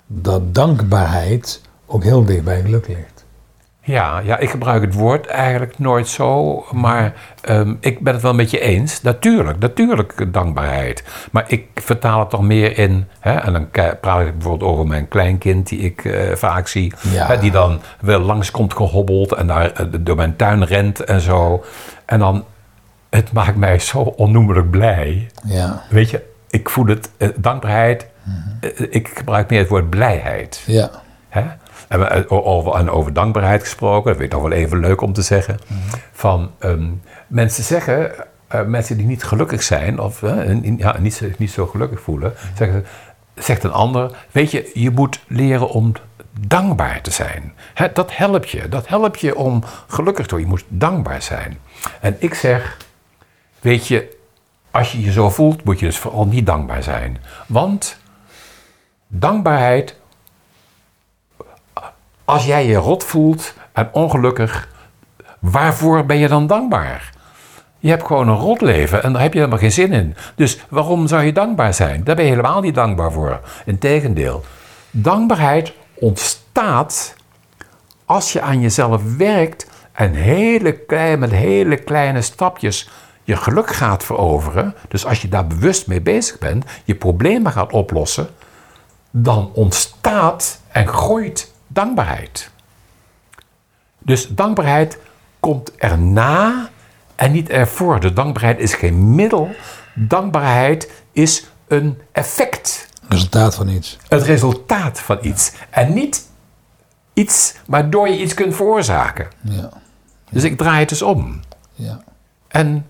dat 0.06 0.54
dankbaarheid 0.54 1.60
ook 1.86 2.02
heel 2.02 2.24
dicht 2.24 2.44
bij 2.44 2.60
geluk 2.60 2.88
ligt. 2.88 3.15
Ja, 3.86 4.18
ja, 4.24 4.38
ik 4.38 4.50
gebruik 4.50 4.82
het 4.82 4.94
woord 4.94 5.26
eigenlijk 5.26 5.78
nooit 5.78 6.08
zo, 6.08 6.64
maar 6.72 7.12
ehm, 7.40 7.74
ik 7.80 8.00
ben 8.00 8.12
het 8.12 8.22
wel 8.22 8.34
met 8.34 8.50
je 8.50 8.60
eens. 8.60 9.02
Natuurlijk, 9.02 9.58
natuurlijk 9.58 10.32
dankbaarheid. 10.32 11.04
Maar 11.32 11.44
ik 11.46 11.66
vertaal 11.74 12.20
het 12.20 12.30
toch 12.30 12.42
meer 12.42 12.78
in, 12.78 13.06
hè, 13.20 13.32
en 13.34 13.52
dan 13.52 13.68
praat 14.00 14.26
ik 14.26 14.32
bijvoorbeeld 14.38 14.70
over 14.70 14.86
mijn 14.86 15.08
kleinkind 15.08 15.68
die 15.68 15.78
ik 15.78 16.04
eh, 16.04 16.34
vaak 16.34 16.68
zie, 16.68 16.92
Ja. 17.12 17.26
hè, 17.26 17.38
die 17.38 17.50
dan 17.50 17.80
wel 18.00 18.20
langskomt 18.20 18.74
gehobbeld 18.74 19.32
en 19.32 19.46
daar 19.46 19.72
eh, 19.72 19.86
door 20.00 20.16
mijn 20.16 20.36
tuin 20.36 20.64
rent 20.64 21.00
en 21.04 21.20
zo. 21.20 21.64
En 22.06 22.18
dan 22.18 22.44
het 23.10 23.32
maakt 23.32 23.56
mij 23.56 23.78
zo 23.78 23.98
onnoemelijk 23.98 24.70
blij. 24.70 25.30
Ja, 25.44 25.82
Weet 25.90 26.10
je, 26.10 26.22
ik 26.50 26.68
voel 26.70 26.86
het, 26.86 27.10
eh, 27.16 27.28
dankbaarheid, 27.36 28.06
eh, 28.60 28.70
ik 28.90 29.08
gebruik 29.14 29.50
meer 29.50 29.58
het 29.58 29.68
woord 29.68 29.90
blijheid. 29.90 30.62
ja, 30.66 30.90
Hè? 31.28 31.42
En, 31.88 31.98
we- 31.98 32.04
eh, 32.04 32.32
over, 32.46 32.72
en 32.74 32.90
over 32.90 33.12
dankbaarheid 33.12 33.60
gesproken, 33.60 34.08
dat 34.10 34.20
vind 34.20 34.32
ik 34.32 34.38
nog 34.38 34.48
wel 34.48 34.58
even 34.58 34.78
leuk 34.78 35.00
om 35.00 35.12
te 35.12 35.22
zeggen. 35.22 35.58
Van 36.12 36.50
ehm, 36.58 36.86
mensen 37.26 37.64
zeggen, 37.64 38.12
eh, 38.48 38.62
mensen 38.62 38.96
die 38.96 39.06
niet 39.06 39.24
gelukkig 39.24 39.62
zijn 39.62 39.98
of 40.00 40.22
in- 40.22 40.74
ja, 40.78 40.98
niet, 40.98 41.14
zo- 41.14 41.26
niet 41.38 41.50
zo 41.50 41.66
gelukkig 41.66 42.00
voelen, 42.00 42.32
zeggen, 42.56 42.86
zegt 43.34 43.64
een 43.64 43.72
ander: 43.72 44.16
Weet 44.30 44.50
je, 44.50 44.70
je 44.74 44.90
moet 44.90 45.20
leren 45.28 45.68
om 45.70 45.92
dankbaar 46.40 47.00
te 47.00 47.10
zijn. 47.10 47.52
Dat 47.92 48.16
helpt 48.16 48.50
je. 48.50 48.68
Dat 48.68 48.88
helpt 48.88 49.20
je 49.20 49.36
om 49.36 49.62
gelukkig 49.86 50.26
te 50.26 50.30
worden. 50.34 50.48
Je 50.50 50.54
moet 50.56 50.64
dankbaar 50.80 51.22
zijn. 51.22 51.58
En 52.00 52.16
ik 52.18 52.34
zeg: 52.34 52.76
Weet 53.60 53.86
je, 53.86 54.16
als 54.70 54.92
je 54.92 55.00
je 55.02 55.12
zo 55.12 55.30
voelt, 55.30 55.64
moet 55.64 55.78
je 55.78 55.86
dus 55.86 55.98
vooral 55.98 56.26
niet 56.26 56.46
dankbaar 56.46 56.82
zijn. 56.82 57.18
Want 57.46 57.98
dankbaarheid 59.08 59.96
als 62.26 62.44
jij 62.44 62.66
je 62.66 62.76
rot 62.76 63.04
voelt 63.04 63.54
en 63.72 63.88
ongelukkig, 63.92 64.68
waarvoor 65.38 66.06
ben 66.06 66.16
je 66.16 66.28
dan 66.28 66.46
dankbaar? 66.46 67.12
Je 67.78 67.88
hebt 67.88 68.06
gewoon 68.06 68.28
een 68.28 68.36
rot 68.36 68.60
leven 68.60 69.02
en 69.02 69.12
daar 69.12 69.22
heb 69.22 69.32
je 69.32 69.38
helemaal 69.38 69.60
geen 69.60 69.72
zin 69.72 69.92
in. 69.92 70.16
Dus 70.34 70.64
waarom 70.68 71.06
zou 71.06 71.22
je 71.22 71.32
dankbaar 71.32 71.74
zijn? 71.74 72.04
Daar 72.04 72.14
ben 72.16 72.24
je 72.24 72.30
helemaal 72.30 72.60
niet 72.60 72.74
dankbaar 72.74 73.12
voor. 73.12 73.40
Integendeel, 73.64 74.44
dankbaarheid 74.90 75.72
ontstaat 75.94 77.14
als 78.04 78.32
je 78.32 78.40
aan 78.40 78.60
jezelf 78.60 79.16
werkt 79.16 79.70
en 79.92 80.12
hele 80.12 80.72
klein, 80.72 81.18
met 81.18 81.30
hele 81.30 81.76
kleine 81.76 82.22
stapjes 82.22 82.90
je 83.24 83.36
geluk 83.36 83.70
gaat 83.70 84.04
veroveren. 84.04 84.74
Dus 84.88 85.06
als 85.06 85.22
je 85.22 85.28
daar 85.28 85.46
bewust 85.46 85.86
mee 85.86 86.00
bezig 86.00 86.38
bent, 86.38 86.64
je 86.84 86.94
problemen 86.94 87.52
gaat 87.52 87.72
oplossen, 87.72 88.28
dan 89.10 89.50
ontstaat 89.54 90.60
en 90.68 90.86
groeit 90.88 91.54
dankbaarheid. 91.76 92.50
Dus 93.98 94.28
dankbaarheid 94.28 94.98
komt 95.40 95.74
erna 95.76 96.68
en 97.14 97.32
niet 97.32 97.48
ervoor. 97.48 98.00
De 98.00 98.12
dankbaarheid 98.12 98.58
is 98.58 98.74
geen 98.74 99.14
middel. 99.14 99.54
Dankbaarheid 99.94 100.90
is 101.12 101.46
een 101.68 102.00
effect. 102.12 102.88
resultaat 103.08 103.54
van 103.54 103.68
iets. 103.68 103.98
Het 104.08 104.22
resultaat 104.22 105.00
van 105.00 105.18
iets. 105.20 105.52
En 105.70 105.92
niet 105.92 106.26
iets 107.12 107.54
waardoor 107.66 108.08
je 108.08 108.20
iets 108.20 108.34
kunt 108.34 108.54
veroorzaken. 108.56 109.28
Ja, 109.40 109.68
Dus 110.30 110.42
ik 110.44 110.56
draai 110.56 110.78
het 110.80 110.88
dus 110.88 111.02
om. 111.02 111.40
ja. 111.74 112.00
En 112.48 112.86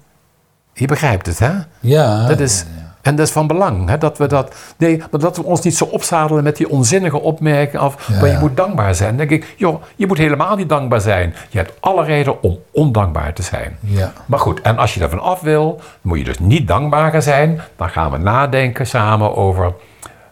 je 0.72 0.86
begrijpt 0.86 1.26
het, 1.26 1.38
hè? 1.38 1.52
Ja, 1.80 2.26
Dat 2.26 2.40
is, 2.40 2.64
en 3.06 3.16
dat 3.16 3.26
is 3.26 3.32
van 3.32 3.46
belang, 3.46 3.88
hè, 3.88 3.98
dat 3.98 4.18
we 4.18 4.26
dat, 4.26 4.54
nee, 4.76 4.96
maar 5.10 5.20
dat 5.20 5.36
we 5.36 5.42
ons 5.44 5.60
niet 5.60 5.76
zo 5.76 5.84
opzadelen 5.84 6.44
met 6.44 6.56
die 6.56 6.68
onzinnige 6.70 7.20
opmerking 7.20 7.82
of 7.82 8.08
Ja. 8.08 8.20
maar 8.20 8.28
je 8.28 8.38
moet 8.38 8.56
dankbaar 8.56 8.94
zijn. 8.94 9.16
Dan 9.16 9.26
denk 9.26 9.42
ik, 9.42 9.54
joh, 9.56 9.82
je 9.96 10.06
moet 10.06 10.18
helemaal 10.18 10.56
niet 10.56 10.68
dankbaar 10.68 11.00
zijn. 11.00 11.34
Je 11.48 11.58
hebt 11.58 11.72
alle 11.80 12.04
reden 12.04 12.42
om 12.42 12.58
ondankbaar 12.70 13.32
te 13.32 13.42
zijn. 13.42 13.78
ja, 13.80 14.12
Maar 14.26 14.38
goed, 14.38 14.60
en 14.60 14.78
als 14.78 14.94
je 14.94 15.00
ervan 15.00 15.20
af 15.20 15.40
wil, 15.40 15.80
moet 16.00 16.18
je 16.18 16.24
dus 16.24 16.38
niet 16.38 16.68
dankbaar 16.68 17.22
zijn. 17.22 17.60
Dan 17.76 17.88
gaan 17.88 18.10
we 18.10 18.18
nadenken 18.18 18.86
samen 18.86 19.36
over 19.36 19.72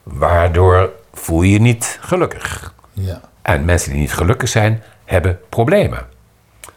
waardoor 0.02 0.90
voel 1.12 1.42
je 1.42 1.52
je 1.52 1.60
niet 1.60 1.98
gelukkig. 2.00 2.74
ja, 2.92 3.20
En 3.42 3.64
mensen 3.64 3.90
die 3.90 4.00
niet 4.00 4.12
gelukkig 4.14 4.48
zijn, 4.48 4.82
hebben 5.04 5.38
problemen. 5.48 6.06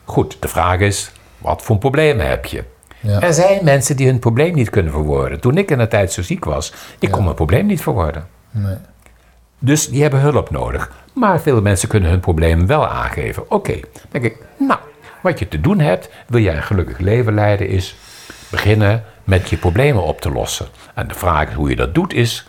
Goed, 0.03 0.37
de 0.39 0.47
vraag 0.47 0.79
is, 0.79 1.11
wat 1.37 1.61
voor 1.61 1.77
problemen 1.77 2.27
heb 2.27 2.45
je? 2.45 2.63
Ja. 3.07 3.21
Er 3.21 3.33
zijn 3.33 3.63
mensen 3.63 3.95
die 3.95 4.07
hun 4.07 4.19
probleem 4.19 4.53
niet 4.53 4.69
kunnen 4.69 4.91
verwoorden. 4.91 5.39
Toen 5.39 5.57
ik 5.57 5.71
in 5.71 5.77
de 5.77 5.87
tijd 5.87 6.11
zo 6.11 6.21
ziek 6.21 6.45
was, 6.45 6.73
ik 6.99 7.11
kon 7.11 7.23
mijn 7.23 7.35
probleem 7.35 7.65
niet 7.65 7.81
verwoorden. 7.81 8.27
nee. 8.51 8.75
Dus 9.59 9.89
die 9.89 10.01
hebben 10.01 10.19
hulp 10.19 10.49
nodig. 10.49 10.91
Maar 11.13 11.41
veel 11.41 11.61
mensen 11.61 11.89
kunnen 11.89 12.09
hun 12.09 12.19
probleem 12.19 12.67
wel 12.67 12.87
aangeven. 12.87 13.51
Oké, 13.51 13.79
denk 14.11 14.25
ik, 14.25 14.37
nou, 14.57 14.79
wat 15.21 15.39
je 15.39 15.47
te 15.47 15.61
doen 15.61 15.79
hebt, 15.79 16.09
wil 16.27 16.41
jij 16.41 16.55
een 16.55 16.63
gelukkig 16.63 16.97
leven 16.97 17.33
leiden, 17.33 17.67
is 17.67 17.95
beginnen 18.49 19.03
met 19.23 19.49
je 19.49 19.57
problemen 19.57 20.03
op 20.03 20.21
te 20.21 20.31
lossen. 20.31 20.67
En 20.93 21.07
de 21.07 21.13
vraag 21.13 21.53
hoe 21.53 21.69
je 21.69 21.75
dat 21.75 21.95
doet 21.95 22.13
is, 22.13 22.47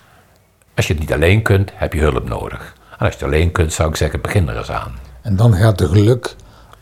als 0.74 0.86
je 0.86 0.92
het 0.92 1.02
niet 1.02 1.12
alleen 1.12 1.42
kunt, 1.42 1.72
heb 1.74 1.92
je 1.92 2.00
hulp 2.00 2.28
nodig. 2.28 2.74
En 2.90 2.98
als 2.98 3.08
je 3.08 3.14
het 3.14 3.34
alleen 3.34 3.52
kunt, 3.52 3.72
zou 3.72 3.88
ik 3.88 3.96
zeggen, 3.96 4.20
begin 4.20 4.48
er 4.48 4.56
eens 4.56 4.70
aan. 4.70 4.98
En 5.22 5.36
dan 5.36 5.54
gaat 5.54 5.78
de 5.78 5.88
geluk 5.88 6.34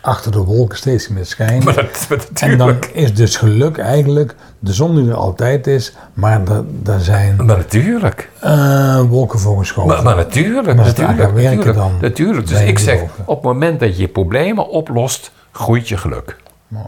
achter 0.07 0.33
de 0.33 0.39
wolken 0.39 0.77
steeds 0.77 1.09
meer. 1.09 1.35
Maar 1.65 1.75
dat 1.75 2.07
met 2.09 2.31
En 2.35 2.59
dan 2.59 2.77
is 2.93 3.15
dus 3.15 3.37
geluk 3.37 3.79
eigenlijk 3.79 4.35
de 4.59 4.73
zon 4.73 4.97
die 4.97 5.09
er 5.09 5.15
altijd 5.15 5.67
is, 5.67 5.93
maar 6.15 6.41
er, 6.49 6.65
er 6.85 7.01
zijn 7.01 7.37
Maar 7.37 7.57
natuurlijk. 7.57 8.31
eh, 8.41 9.01
wolken 9.01 9.39
voor 9.39 9.59
geschoven. 9.59 9.95
Maar, 9.95 10.03
maar 10.03 10.17
natuurlijk. 10.17 10.77
Maar 10.77 10.87
natuurlijk, 10.87 11.19
werken 11.19 11.43
natuurlijk, 11.43 11.77
dan 11.77 11.93
natuurlijk. 12.01 12.49
Dus 12.49 12.61
ik 12.61 12.79
zeg, 12.79 13.01
op 13.25 13.35
het 13.35 13.45
moment 13.45 13.81
dat 13.81 13.97
je 13.97 14.03
je 14.03 14.09
problemen 14.09 14.69
oplost, 14.69 15.31
groeit 15.53 15.89
je 15.89 15.97
geluk. 15.97 16.37
Mooi. 16.69 16.87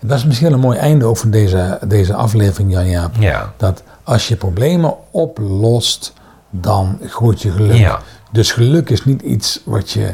Dat 0.00 0.18
is 0.18 0.24
misschien 0.24 0.52
een 0.52 0.60
mooi 0.60 0.78
einde 0.78 1.04
ook 1.04 1.16
van 1.16 1.30
deze, 1.30 1.78
deze 1.86 2.14
aflevering, 2.14 2.72
Jan-Jaap. 2.72 3.14
Ja. 3.18 3.52
Dat 3.56 3.82
als 4.02 4.28
je 4.28 4.36
problemen 4.36 4.94
oplost, 5.10 6.12
dan 6.50 6.98
groeit 7.06 7.42
je 7.42 7.50
geluk. 7.50 7.76
Ja. 7.76 8.00
Dus 8.32 8.52
geluk 8.52 8.90
is 8.90 9.04
niet 9.04 9.22
iets 9.22 9.60
wat 9.64 9.90
je 9.90 10.10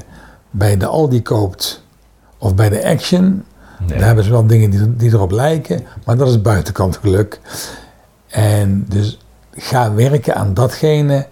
bij 0.51 0.77
de 0.77 0.87
Aldi 0.87 1.23
koopt 1.23 1.84
of 2.45 2.55
bij 2.55 2.69
de 2.69 2.85
Action. 2.89 3.45
Nee. 3.79 3.99
Daar 3.99 4.07
hebben 4.07 4.25
ze 4.25 4.31
wel 4.31 4.47
dingen 4.47 4.71
die, 4.71 4.97
die 4.97 5.13
erop 5.13 5.31
lijken, 5.31 5.87
maar 6.05 6.17
dat 6.17 6.29
is 6.29 6.43
buitenkant 6.43 6.97
geluk. 6.97 7.41
En 8.29 8.85
dus 8.89 9.19
ga 9.55 9.95
werken 9.95 10.35
aan 10.35 10.55
datgene 10.55 11.27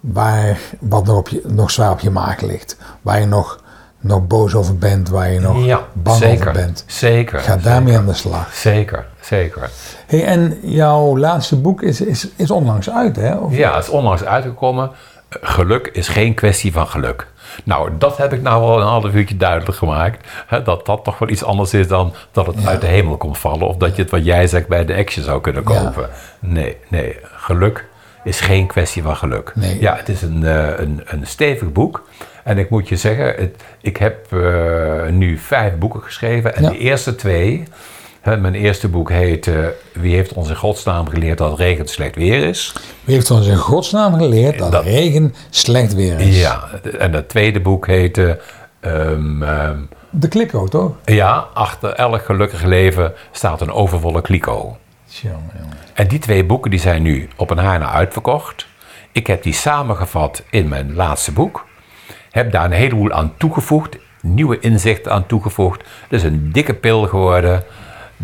waar, 0.00 0.58
wat 0.80 1.04
nog, 1.06 1.16
op 1.16 1.28
je, 1.28 1.42
nog 1.46 1.70
zwaar 1.70 1.90
op 1.90 2.00
je 2.00 2.10
maag 2.10 2.40
ligt. 2.40 2.76
Waar 3.02 3.20
je 3.20 3.26
nog, 3.26 3.60
nog 4.00 4.26
boos 4.26 4.54
over 4.54 4.78
bent, 4.78 5.08
waar 5.08 5.30
je 5.30 5.40
nog 5.40 5.64
ja, 5.64 5.80
bang 5.92 6.16
zeker. 6.18 6.48
over 6.48 6.52
bent. 6.52 6.84
Zeker. 6.86 7.38
Ga 7.38 7.52
zeker. 7.52 7.62
daarmee 7.62 7.96
aan 7.96 8.06
de 8.06 8.14
slag. 8.14 8.54
Zeker, 8.54 9.06
zeker. 9.20 9.70
Hey, 10.06 10.24
en 10.24 10.58
jouw 10.62 11.18
laatste 11.18 11.56
boek 11.56 11.82
is, 11.82 12.00
is, 12.00 12.28
is 12.36 12.50
onlangs 12.50 12.90
uit, 12.90 13.16
hè? 13.16 13.34
Of- 13.36 13.56
Ja, 13.56 13.74
het 13.74 13.84
is 13.84 13.90
onlangs 13.90 14.24
uitgekomen. 14.24 14.90
Geluk 15.40 15.86
is 15.92 16.08
geen 16.08 16.34
kwestie 16.34 16.72
van 16.72 16.86
geluk. 16.86 17.26
Nou, 17.64 17.90
dat 17.98 18.16
heb 18.16 18.32
ik 18.32 18.42
nou 18.42 18.60
wel 18.66 18.80
een 18.80 18.86
half 18.86 19.14
uurtje 19.14 19.36
duidelijk 19.36 19.76
gemaakt. 19.78 20.28
Hè, 20.46 20.62
dat 20.62 20.86
dat 20.86 21.04
toch 21.04 21.18
wel 21.18 21.28
iets 21.28 21.44
anders 21.44 21.74
is 21.74 21.88
dan 21.88 22.14
dat 22.32 22.46
het 22.46 22.66
uit 22.66 22.80
de 22.80 22.86
hemel 22.86 23.16
komt 23.16 23.38
vallen. 23.38 23.66
Of 23.68 23.76
dat 23.76 23.96
je 23.96 24.02
het 24.02 24.10
wat 24.10 24.24
jij 24.24 24.46
zegt 24.46 24.68
bij 24.68 24.84
de 24.84 24.94
Action 24.96 25.24
zou 25.24 25.40
kunnen 25.40 25.62
Ja. 25.68 25.82
kopen. 25.82 26.08
Nee, 26.38 26.76
nee. 26.88 27.16
Geluk 27.22 27.84
is 28.24 28.40
geen 28.40 28.66
kwestie 28.66 29.02
van 29.02 29.16
geluk. 29.16 29.52
Nee. 29.54 29.80
Ja, 29.80 29.96
het 29.96 30.08
is 30.08 30.22
een, 30.22 30.44
eh, 30.44 30.78
een, 30.78 31.02
een 31.04 31.26
stevig 31.26 31.72
boek. 31.72 32.08
En 32.44 32.58
ik 32.58 32.70
moet 32.70 32.88
je 32.88 32.96
zeggen, 32.96 33.26
het, 33.26 33.62
ik 33.80 33.96
heb 33.96 34.32
eh, 34.32 35.06
nu 35.10 35.38
vijf 35.38 35.74
boeken 35.74 36.02
geschreven. 36.02 36.56
En 36.56 36.62
Ja. 36.62 36.68
de 36.70 36.78
eerste 36.78 37.14
twee... 37.14 37.64
Hè, 38.22 38.36
mijn 38.36 38.54
eerste 38.54 38.88
boek 38.88 39.10
heet 39.10 39.46
eh, 39.46 39.54
Wie 39.92 40.14
heeft 40.14 40.32
ons 40.32 40.48
in 40.48 40.56
godsnaam 40.56 41.08
geleerd 41.08 41.38
dat 41.38 41.50
het 41.50 41.58
regent 41.60 41.90
slecht 41.90 42.14
weer 42.14 42.48
is? 42.48 42.72
Wie 43.04 43.14
heeft 43.14 43.30
ons 43.30 43.46
in 43.46 43.56
godsnaam 43.56 44.14
geleerd 44.18 44.58
dat, 44.58 44.72
Dat- 44.72 44.84
regen 44.84 45.34
slecht 45.50 45.94
weer 45.94 46.20
is? 46.20 46.40
Ja, 46.40 46.68
en 46.98 47.12
het 47.12 47.28
tweede 47.28 47.60
boek 47.60 47.86
heette... 47.86 48.40
ehm, 48.80 49.42
ehm, 49.42 49.78
De 50.10 50.28
kliko, 50.28 50.66
toch? 50.66 50.92
ja, 51.04 51.46
achter 51.54 51.92
elk 51.92 52.24
gelukkig 52.24 52.62
leven 52.62 53.12
staat 53.30 53.60
een 53.60 53.72
overvolle 53.72 54.20
kliko. 54.22 54.76
Tjonge. 55.10 55.36
En 55.94 56.08
die 56.08 56.18
twee 56.18 56.44
boeken 56.44 56.70
die 56.70 56.80
zijn 56.80 57.02
nu 57.02 57.28
op 57.36 57.50
een 57.50 57.58
haar 57.58 57.78
na 57.78 57.90
uitverkocht. 57.90 58.66
Ik 59.12 59.26
heb 59.26 59.42
die 59.42 59.52
samengevat 59.54 60.42
in 60.50 60.68
mijn 60.68 60.94
laatste 60.94 61.32
boek. 61.32 61.66
Heb 62.30 62.52
daar 62.52 62.64
een 62.64 62.70
heleboel 62.72 63.12
aan 63.12 63.32
toegevoegd. 63.38 63.96
Nieuwe 64.20 64.58
inzichten 64.60 65.12
aan 65.12 65.26
toegevoegd. 65.26 65.80
Het 65.80 66.12
is 66.12 66.22
een 66.22 66.48
dikke 66.52 66.74
pil 66.74 67.06
geworden. 67.06 67.62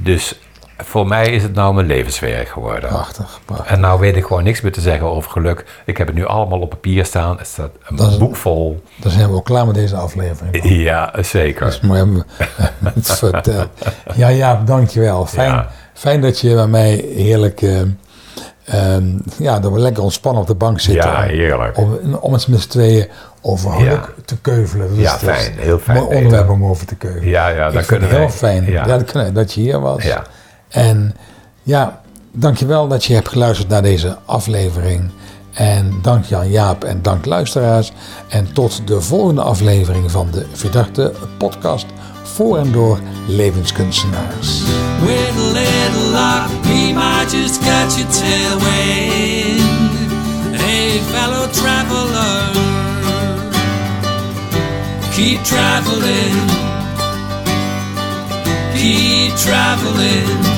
Dus 0.03 0.39
voor 0.85 1.07
mij 1.07 1.27
is 1.27 1.43
het 1.43 1.55
nou 1.55 1.75
mijn 1.75 1.87
levenswerk 1.87 2.49
geworden. 2.49 2.89
Prachtig, 2.89 3.41
prachtig. 3.45 3.67
En 3.71 3.81
nou 3.81 4.01
weet 4.01 4.17
ik 4.17 4.25
gewoon 4.25 4.43
niks 4.45 4.61
meer 4.61 4.73
te 4.73 4.81
zeggen 4.81 5.07
over 5.07 5.31
geluk. 5.31 5.65
Ik 5.85 5.97
heb 5.97 6.07
het 6.07 6.17
nu 6.17 6.27
allemaal 6.27 6.61
op 6.61 6.71
papier 6.71 7.05
staan. 7.05 7.39
Het 7.39 7.47
staat 7.47 7.71
een 7.87 7.97
Dat 7.97 8.19
boek 8.19 8.37
vol. 8.37 8.83
Dan 8.97 9.11
zijn 9.13 9.29
we 9.31 9.35
ook 9.37 9.45
klaar 9.45 9.67
met 9.67 9.75
deze 9.75 9.97
aflevering. 9.97 10.69
Ja, 10.83 11.13
zeker. 11.23 11.65
Dus 11.67 11.81
mooi 11.81 11.99
hebben 11.99 12.17
we 12.79 12.91
het 12.95 13.11
verteld. 13.19 13.69
Ja, 14.15 14.29
ja, 14.29 14.63
dankjewel. 14.65 15.27
Fijn, 15.27 15.51
Ja. 15.51 15.69
fijn 15.95 16.21
dat 16.21 16.41
je 16.41 16.55
bij 16.55 16.67
mij 16.67 16.95
heerlijk... 17.15 17.63
eh, 17.63 17.81
ehm, 18.69 19.05
ja, 19.39 19.61
dat 19.61 19.73
we 19.73 19.79
lekker 19.79 20.03
ontspannen 20.03 20.43
op 20.43 20.49
de 20.49 20.55
bank 20.55 20.81
zitten. 20.81 21.11
Ja, 21.11 21.23
om- 21.23 21.29
heerlijk. 21.29 21.79
Om, 21.79 22.15
om 22.21 22.33
eens 22.33 22.47
met 22.47 22.61
z'n 22.61 22.69
tweeën 22.69 23.07
over 23.41 23.71
geluk 23.73 24.15
te 24.25 24.37
keuvelen. 24.41 24.89
Dus 24.89 24.99
Ja, 24.99 25.19
fijn. 25.19 25.53
Heel 25.57 25.79
fijn 25.79 25.99
mooi 26.03 26.17
onderwerp 26.17 26.51
om 26.51 26.65
over 26.65 26.87
te 26.87 26.95
keuvelen. 26.95 27.29
Ja, 27.29 27.49
ja, 27.49 27.71
dat 27.71 27.87
kunnen 27.87 28.09
heel 28.09 28.29
fijn 28.29 28.65
Ja. 28.65 28.71
ja. 28.71 28.85
dat, 28.85 29.05
kunnen- 29.05 29.35
dat 29.35 29.53
je 29.53 29.61
hier 29.61 29.81
was. 29.81 30.03
Ja. 30.03 30.23
En 30.69 31.15
ja, 31.63 32.01
dankjewel 32.33 32.89
dat 32.89 33.05
je 33.05 33.15
hebt 33.15 33.29
geluisterd 33.29 33.69
naar 33.69 33.83
deze 33.83 34.17
aflevering. 34.25 35.11
En 35.53 35.93
dank 36.03 36.25
Jan 36.25 36.51
Jaap 36.51 36.85
en 36.85 37.03
dank 37.03 37.27
luisteraars. 37.27 37.93
En 38.29 38.53
tot 38.53 38.83
de 38.87 39.01
volgende 39.01 39.43
aflevering 39.43 40.11
van 40.11 40.29
de 40.31 40.47
Verdachte 40.53 41.13
Podcast 41.39 41.87
voor 42.39 42.59
en 42.59 42.73
door 42.73 42.99
levenskunstenaars. 43.27 44.63
With 45.01 45.37
a 45.37 45.53
little 45.53 46.11
luck, 46.11 46.49
we 46.63 46.93
might 46.93 47.31
just 47.31 47.61
catch 47.61 47.99
a 47.99 48.07
tailwind. 48.11 49.61
Hey, 50.61 51.01
fellow 51.01 51.49
traveler, 51.51 52.53
keep 55.15 55.43
traveling, 55.43 56.51
keep 58.75 59.37
traveling. 59.37 60.58